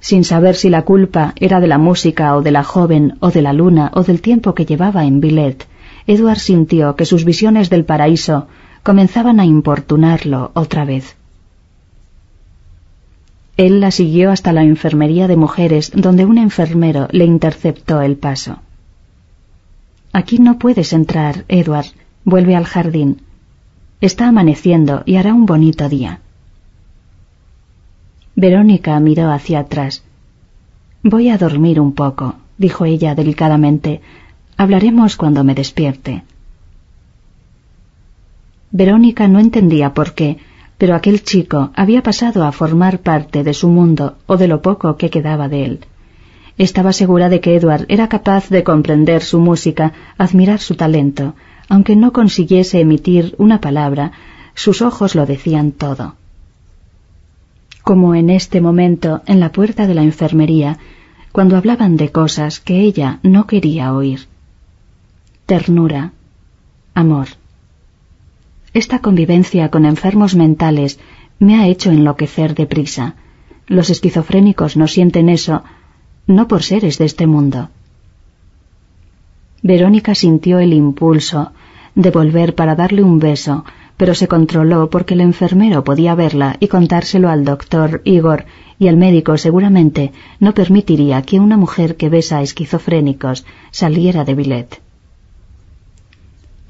Sin 0.00 0.24
saber 0.24 0.54
si 0.54 0.70
la 0.70 0.86
culpa 0.86 1.34
era 1.36 1.60
de 1.60 1.66
la 1.66 1.76
música 1.76 2.34
o 2.34 2.40
de 2.40 2.52
la 2.52 2.64
joven 2.64 3.18
o 3.20 3.30
de 3.30 3.42
la 3.42 3.52
luna 3.52 3.90
o 3.92 4.04
del 4.04 4.22
tiempo 4.22 4.54
que 4.54 4.64
llevaba 4.64 5.04
en 5.04 5.20
Billet, 5.20 5.66
Edward 6.06 6.38
sintió 6.38 6.96
que 6.96 7.04
sus 7.04 7.26
visiones 7.26 7.68
del 7.68 7.84
paraíso 7.84 8.46
comenzaban 8.88 9.38
a 9.38 9.44
importunarlo 9.44 10.50
otra 10.54 10.86
vez. 10.86 11.14
Él 13.58 13.80
la 13.80 13.90
siguió 13.90 14.30
hasta 14.30 14.54
la 14.54 14.62
enfermería 14.62 15.28
de 15.28 15.36
mujeres, 15.36 15.92
donde 15.94 16.24
un 16.24 16.38
enfermero 16.38 17.06
le 17.10 17.26
interceptó 17.26 18.00
el 18.00 18.16
paso. 18.16 18.60
Aquí 20.14 20.38
no 20.38 20.58
puedes 20.58 20.94
entrar, 20.94 21.44
Edward. 21.48 21.88
Vuelve 22.24 22.56
al 22.56 22.64
jardín. 22.64 23.20
Está 24.00 24.28
amaneciendo 24.28 25.02
y 25.04 25.16
hará 25.16 25.34
un 25.34 25.44
bonito 25.44 25.86
día. 25.90 26.20
Verónica 28.36 28.98
miró 29.00 29.30
hacia 29.30 29.58
atrás. 29.58 30.02
Voy 31.02 31.28
a 31.28 31.36
dormir 31.36 31.78
un 31.78 31.92
poco, 31.92 32.36
dijo 32.56 32.86
ella 32.86 33.14
delicadamente. 33.14 34.00
Hablaremos 34.56 35.18
cuando 35.18 35.44
me 35.44 35.54
despierte. 35.54 36.22
Verónica 38.70 39.28
no 39.28 39.38
entendía 39.38 39.94
por 39.94 40.14
qué, 40.14 40.38
pero 40.76 40.94
aquel 40.94 41.22
chico 41.22 41.70
había 41.74 42.02
pasado 42.02 42.44
a 42.44 42.52
formar 42.52 43.00
parte 43.00 43.42
de 43.42 43.54
su 43.54 43.68
mundo 43.68 44.16
o 44.26 44.36
de 44.36 44.48
lo 44.48 44.62
poco 44.62 44.96
que 44.96 45.10
quedaba 45.10 45.48
de 45.48 45.64
él. 45.64 45.80
Estaba 46.56 46.92
segura 46.92 47.28
de 47.28 47.40
que 47.40 47.54
Edward 47.54 47.86
era 47.88 48.08
capaz 48.08 48.48
de 48.48 48.64
comprender 48.64 49.22
su 49.22 49.38
música, 49.38 49.92
admirar 50.18 50.60
su 50.60 50.74
talento, 50.74 51.34
aunque 51.68 51.96
no 51.96 52.12
consiguiese 52.12 52.80
emitir 52.80 53.34
una 53.38 53.60
palabra, 53.60 54.12
sus 54.54 54.82
ojos 54.82 55.14
lo 55.14 55.24
decían 55.24 55.72
todo. 55.72 56.16
Como 57.82 58.14
en 58.14 58.28
este 58.28 58.60
momento 58.60 59.22
en 59.26 59.40
la 59.40 59.52
puerta 59.52 59.86
de 59.86 59.94
la 59.94 60.02
enfermería, 60.02 60.78
cuando 61.32 61.56
hablaban 61.56 61.96
de 61.96 62.10
cosas 62.10 62.60
que 62.60 62.80
ella 62.80 63.20
no 63.22 63.46
quería 63.46 63.94
oír. 63.94 64.26
Ternura, 65.46 66.12
amor. 66.94 67.37
Esta 68.74 68.98
convivencia 68.98 69.70
con 69.70 69.84
enfermos 69.84 70.34
mentales 70.34 70.98
me 71.38 71.56
ha 71.56 71.66
hecho 71.66 71.90
enloquecer 71.90 72.54
deprisa. 72.54 73.14
Los 73.66 73.90
esquizofrénicos 73.90 74.76
no 74.76 74.86
sienten 74.86 75.28
eso, 75.28 75.62
no 76.26 76.48
por 76.48 76.62
seres 76.62 76.98
de 76.98 77.06
este 77.06 77.26
mundo. 77.26 77.70
Verónica 79.62 80.14
sintió 80.14 80.58
el 80.58 80.72
impulso 80.72 81.52
de 81.94 82.10
volver 82.10 82.54
para 82.54 82.76
darle 82.76 83.02
un 83.02 83.18
beso, 83.18 83.64
pero 83.96 84.14
se 84.14 84.28
controló 84.28 84.88
porque 84.90 85.14
el 85.14 85.20
enfermero 85.20 85.82
podía 85.82 86.14
verla 86.14 86.56
y 86.60 86.68
contárselo 86.68 87.28
al 87.28 87.44
doctor 87.44 88.02
Igor, 88.04 88.44
y 88.78 88.86
el 88.86 88.96
médico 88.96 89.36
seguramente 89.36 90.12
no 90.38 90.54
permitiría 90.54 91.22
que 91.22 91.40
una 91.40 91.56
mujer 91.56 91.96
que 91.96 92.08
besa 92.08 92.38
a 92.38 92.42
esquizofrénicos 92.42 93.44
saliera 93.72 94.24
de 94.24 94.34
Billet. 94.34 94.80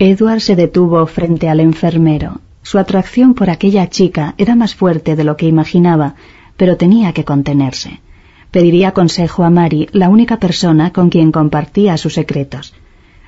Edward 0.01 0.41
se 0.41 0.55
detuvo 0.55 1.05
frente 1.07 1.49
al 1.49 1.59
enfermero. 1.59 2.41
Su 2.63 2.79
atracción 2.79 3.35
por 3.35 3.51
aquella 3.51 3.89
chica 3.89 4.35
era 4.39 4.55
más 4.55 4.77
fuerte 4.77 5.17
de 5.17 5.25
lo 5.25 5.37
que 5.37 5.47
imaginaba, 5.47 6.15
pero 6.57 6.77
tenía 6.77 7.13
que 7.13 7.25
contenerse. 7.25 8.01
Pediría 8.53 8.93
consejo 8.93 9.43
a 9.43 9.51
Mary, 9.51 9.89
la 9.91 10.09
única 10.09 10.39
persona 10.39 10.93
con 10.93 11.11
quien 11.11 11.33
compartía 11.33 11.97
sus 11.97 12.15
secretos. 12.15 12.75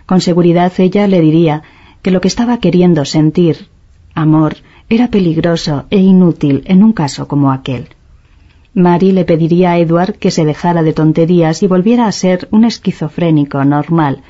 Con 0.07 0.21
seguridad 0.21 0.73
ella 0.79 1.09
le 1.09 1.21
diría 1.21 1.63
que 2.03 2.13
lo 2.13 2.21
que 2.21 2.29
estaba 2.29 2.59
queriendo 2.59 3.05
sentir, 3.05 3.67
amor, 4.15 4.57
era 4.89 5.09
peligroso 5.09 5.87
e 5.91 5.99
inútil 5.99 6.63
en 6.67 6.85
un 6.85 6.93
caso 6.93 7.27
como 7.27 7.51
aquel. 7.51 7.89
Mary 8.75 9.11
le 9.11 9.25
pediría 9.25 9.73
a 9.73 9.79
Edward 9.79 10.15
que 10.15 10.31
se 10.31 10.45
dejara 10.45 10.85
de 10.85 10.93
tonterías 10.93 11.65
y 11.65 11.67
volviera 11.67 12.07
a 12.07 12.13
ser 12.13 12.47
un 12.53 12.65
esquizofrénico 12.65 13.65
normal, 13.65 14.23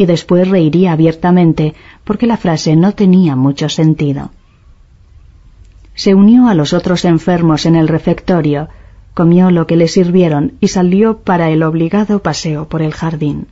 y 0.00 0.06
después 0.06 0.48
reiría 0.48 0.92
abiertamente 0.92 1.74
porque 2.04 2.26
la 2.26 2.38
frase 2.38 2.74
no 2.74 2.92
tenía 2.92 3.36
mucho 3.36 3.68
sentido. 3.68 4.30
Se 5.94 6.14
unió 6.14 6.48
a 6.48 6.54
los 6.54 6.72
otros 6.72 7.04
enfermos 7.04 7.66
en 7.66 7.76
el 7.76 7.86
refectorio, 7.86 8.70
comió 9.12 9.50
lo 9.50 9.66
que 9.66 9.76
le 9.76 9.88
sirvieron 9.88 10.54
y 10.58 10.68
salió 10.68 11.18
para 11.18 11.50
el 11.50 11.62
obligado 11.62 12.20
paseo 12.20 12.66
por 12.66 12.80
el 12.80 12.94
jardín. 12.94 13.46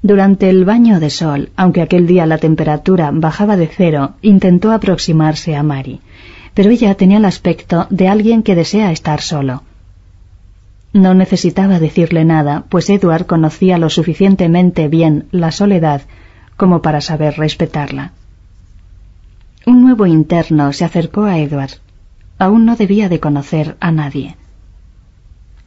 Durante 0.00 0.48
el 0.48 0.64
baño 0.64 0.98
de 0.98 1.10
sol, 1.10 1.50
aunque 1.56 1.82
aquel 1.82 2.06
día 2.06 2.24
la 2.24 2.38
temperatura 2.38 3.10
bajaba 3.12 3.58
de 3.58 3.66
cero, 3.66 4.14
intentó 4.22 4.72
aproximarse 4.72 5.54
a 5.54 5.62
Mary, 5.62 6.00
pero 6.54 6.70
ella 6.70 6.94
tenía 6.94 7.18
el 7.18 7.26
aspecto 7.26 7.86
de 7.90 8.08
alguien 8.08 8.42
que 8.42 8.54
desea 8.54 8.92
estar 8.92 9.20
solo. 9.20 9.62
No 10.92 11.14
necesitaba 11.14 11.78
decirle 11.78 12.24
nada, 12.24 12.64
pues 12.68 12.88
Edward 12.90 13.26
conocía 13.26 13.78
lo 13.78 13.90
suficientemente 13.90 14.88
bien 14.88 15.26
la 15.30 15.50
soledad 15.52 16.02
como 16.56 16.82
para 16.82 17.00
saber 17.00 17.34
respetarla. 17.36 18.12
Un 19.66 19.82
nuevo 19.82 20.06
interno 20.06 20.72
se 20.72 20.84
acercó 20.84 21.24
a 21.24 21.38
Edward. 21.38 21.72
Aún 22.38 22.64
no 22.64 22.74
debía 22.74 23.08
de 23.08 23.20
conocer 23.20 23.76
a 23.80 23.92
nadie. 23.92 24.36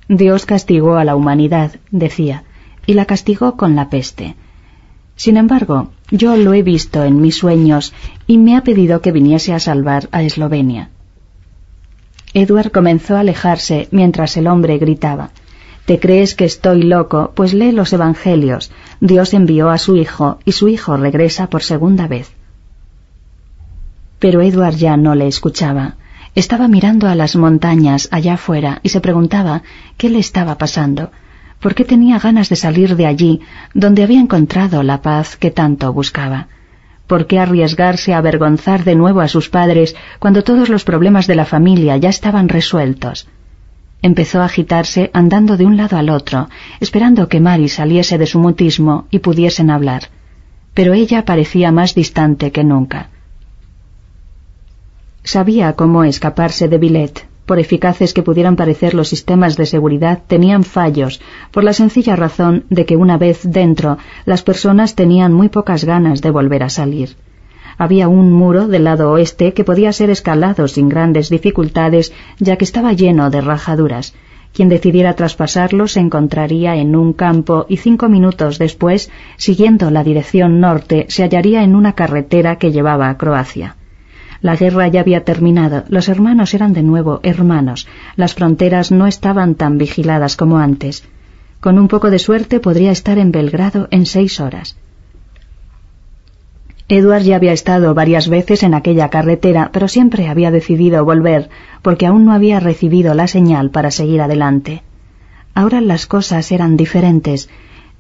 Dios 0.07 0.45
castigó 0.45 0.95
a 0.95 1.05
la 1.05 1.15
humanidad, 1.15 1.75
decía, 1.91 2.43
y 2.85 2.95
la 2.95 3.05
castigó 3.05 3.55
con 3.55 3.75
la 3.75 3.89
peste. 3.89 4.35
Sin 5.15 5.37
embargo, 5.37 5.91
yo 6.09 6.35
lo 6.35 6.53
he 6.53 6.63
visto 6.63 7.03
en 7.03 7.21
mis 7.21 7.35
sueños 7.35 7.93
y 8.27 8.37
me 8.37 8.57
ha 8.57 8.63
pedido 8.63 9.01
que 9.01 9.11
viniese 9.11 9.53
a 9.53 9.59
salvar 9.59 10.09
a 10.11 10.23
Eslovenia. 10.23 10.89
Edward 12.33 12.71
comenzó 12.71 13.17
a 13.17 13.21
alejarse 13.21 13.87
mientras 13.91 14.37
el 14.37 14.47
hombre 14.47 14.77
gritaba 14.77 15.31
¿Te 15.85 15.99
crees 15.99 16.35
que 16.35 16.45
estoy 16.45 16.83
loco? 16.83 17.31
Pues 17.35 17.53
lee 17.53 17.71
los 17.71 17.91
Evangelios. 17.91 18.71
Dios 18.99 19.33
envió 19.33 19.69
a 19.69 19.77
su 19.77 19.97
hijo 19.97 20.39
y 20.45 20.51
su 20.51 20.67
hijo 20.67 20.95
regresa 20.95 21.49
por 21.49 21.63
segunda 21.63 22.07
vez. 22.07 22.31
Pero 24.19 24.41
Edward 24.41 24.75
ya 24.75 24.95
no 24.95 25.15
le 25.15 25.27
escuchaba. 25.27 25.95
Estaba 26.35 26.67
mirando 26.67 27.07
a 27.07 27.15
las 27.15 27.35
montañas 27.35 28.07
allá 28.11 28.35
afuera 28.35 28.79
y 28.83 28.89
se 28.89 29.01
preguntaba 29.01 29.63
qué 29.97 30.09
le 30.09 30.19
estaba 30.19 30.57
pasando, 30.57 31.11
por 31.59 31.75
qué 31.75 31.83
tenía 31.83 32.19
ganas 32.19 32.47
de 32.47 32.55
salir 32.55 32.95
de 32.95 33.07
allí, 33.07 33.41
donde 33.73 34.03
había 34.03 34.21
encontrado 34.21 34.83
la 34.83 35.01
paz 35.01 35.35
que 35.35 35.51
tanto 35.51 35.91
buscaba. 35.91 36.47
¿Por 37.11 37.27
qué 37.27 37.39
arriesgarse 37.39 38.13
a 38.13 38.19
avergonzar 38.19 38.85
de 38.85 38.95
nuevo 38.95 39.19
a 39.19 39.27
sus 39.27 39.49
padres 39.49 39.97
cuando 40.17 40.45
todos 40.45 40.69
los 40.69 40.85
problemas 40.85 41.27
de 41.27 41.35
la 41.35 41.43
familia 41.43 41.97
ya 41.97 42.07
estaban 42.07 42.47
resueltos? 42.47 43.27
Empezó 44.01 44.39
a 44.39 44.45
agitarse 44.45 45.11
andando 45.11 45.57
de 45.57 45.65
un 45.65 45.75
lado 45.75 45.97
al 45.97 46.09
otro, 46.09 46.47
esperando 46.79 47.27
que 47.27 47.41
Mary 47.41 47.67
saliese 47.67 48.17
de 48.17 48.27
su 48.27 48.39
mutismo 48.39 49.07
y 49.11 49.19
pudiesen 49.19 49.69
hablar. 49.69 50.03
Pero 50.73 50.93
ella 50.93 51.25
parecía 51.25 51.69
más 51.73 51.95
distante 51.95 52.53
que 52.53 52.63
nunca. 52.63 53.09
Sabía 55.25 55.73
cómo 55.73 56.05
escaparse 56.05 56.69
de 56.69 56.77
Billet. 56.77 57.27
Por 57.51 57.59
eficaces 57.59 58.13
que 58.13 58.23
pudieran 58.23 58.55
parecer 58.55 58.93
los 58.93 59.09
sistemas 59.09 59.57
de 59.57 59.65
seguridad, 59.65 60.21
tenían 60.25 60.63
fallos, 60.63 61.19
por 61.51 61.65
la 61.65 61.73
sencilla 61.73 62.15
razón 62.15 62.63
de 62.69 62.85
que 62.85 62.95
una 62.95 63.17
vez 63.17 63.41
dentro, 63.43 63.97
las 64.23 64.41
personas 64.41 64.95
tenían 64.95 65.33
muy 65.33 65.49
pocas 65.49 65.83
ganas 65.83 66.21
de 66.21 66.31
volver 66.31 66.63
a 66.63 66.69
salir. 66.69 67.17
Había 67.77 68.07
un 68.07 68.31
muro 68.31 68.69
del 68.69 68.85
lado 68.85 69.11
oeste 69.11 69.51
que 69.53 69.65
podía 69.65 69.91
ser 69.91 70.09
escalado 70.09 70.69
sin 70.69 70.87
grandes 70.87 71.29
dificultades, 71.29 72.13
ya 72.39 72.55
que 72.55 72.63
estaba 72.63 72.93
lleno 72.93 73.29
de 73.29 73.41
rajaduras. 73.41 74.13
Quien 74.53 74.69
decidiera 74.69 75.17
traspasarlo 75.17 75.89
se 75.89 75.99
encontraría 75.99 76.77
en 76.77 76.95
un 76.95 77.11
campo 77.11 77.65
y 77.67 77.75
cinco 77.75 78.07
minutos 78.07 78.59
después, 78.59 79.11
siguiendo 79.35 79.91
la 79.91 80.05
dirección 80.05 80.61
norte, 80.61 81.05
se 81.09 81.23
hallaría 81.23 81.63
en 81.63 81.75
una 81.75 81.95
carretera 81.95 82.55
que 82.55 82.71
llevaba 82.71 83.09
a 83.09 83.17
Croacia. 83.17 83.75
La 84.41 84.55
guerra 84.55 84.87
ya 84.87 85.01
había 85.01 85.23
terminado, 85.23 85.83
los 85.87 86.09
hermanos 86.09 86.53
eran 86.53 86.73
de 86.73 86.81
nuevo 86.81 87.19
hermanos, 87.23 87.87
las 88.15 88.33
fronteras 88.33 88.91
no 88.91 89.05
estaban 89.05 89.55
tan 89.55 89.77
vigiladas 89.77 90.35
como 90.35 90.57
antes. 90.57 91.03
Con 91.59 91.77
un 91.77 91.87
poco 91.87 92.09
de 92.09 92.17
suerte 92.17 92.59
podría 92.59 92.91
estar 92.91 93.19
en 93.19 93.31
Belgrado 93.31 93.87
en 93.91 94.07
seis 94.07 94.39
horas. 94.39 94.77
Edward 96.87 97.21
ya 97.21 97.35
había 97.37 97.53
estado 97.53 97.93
varias 97.93 98.27
veces 98.27 98.63
en 98.63 98.73
aquella 98.73 99.09
carretera, 99.09 99.69
pero 99.71 99.87
siempre 99.87 100.27
había 100.27 100.51
decidido 100.51 101.05
volver, 101.05 101.49
porque 101.83 102.07
aún 102.07 102.25
no 102.25 102.33
había 102.33 102.59
recibido 102.59 103.13
la 103.13 103.27
señal 103.27 103.69
para 103.69 103.91
seguir 103.91 104.21
adelante. 104.21 104.81
Ahora 105.53 105.81
las 105.81 106.05
cosas 106.07 106.51
eran 106.51 106.75
diferentes. 106.75 107.47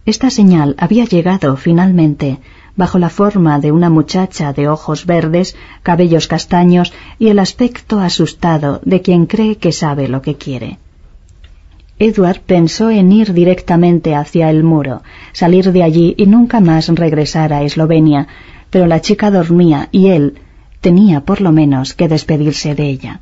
Esta 0.05 0.29
señal 0.29 0.75
había 0.79 1.05
llegado 1.05 1.55
finalmente, 1.55 2.39
bajo 2.75 2.99
la 2.99 3.09
forma 3.09 3.59
de 3.59 3.71
una 3.71 3.89
muchacha 3.89 4.53
de 4.53 4.67
ojos 4.67 5.05
verdes, 5.05 5.55
cabellos 5.83 6.27
castaños 6.27 6.93
y 7.19 7.27
el 7.27 7.39
aspecto 7.39 7.99
asustado 7.99 8.81
de 8.83 9.01
quien 9.01 9.25
cree 9.25 9.57
que 9.57 9.71
sabe 9.71 10.07
lo 10.07 10.21
que 10.21 10.35
quiere. 10.35 10.77
Edward 11.99 12.41
pensó 12.41 12.89
en 12.89 13.11
ir 13.11 13.33
directamente 13.33 14.15
hacia 14.15 14.49
el 14.49 14.63
muro, 14.63 15.03
salir 15.33 15.71
de 15.71 15.83
allí 15.83 16.15
y 16.17 16.25
nunca 16.25 16.59
más 16.59 16.87
regresar 16.87 17.53
a 17.53 17.61
Eslovenia, 17.61 18.27
pero 18.71 18.87
la 18.87 19.01
chica 19.01 19.29
dormía 19.29 19.89
y 19.91 20.07
él 20.07 20.39
tenía 20.79 21.21
por 21.21 21.41
lo 21.41 21.51
menos 21.51 21.93
que 21.93 22.07
despedirse 22.07 22.73
de 22.73 22.89
ella. 22.89 23.21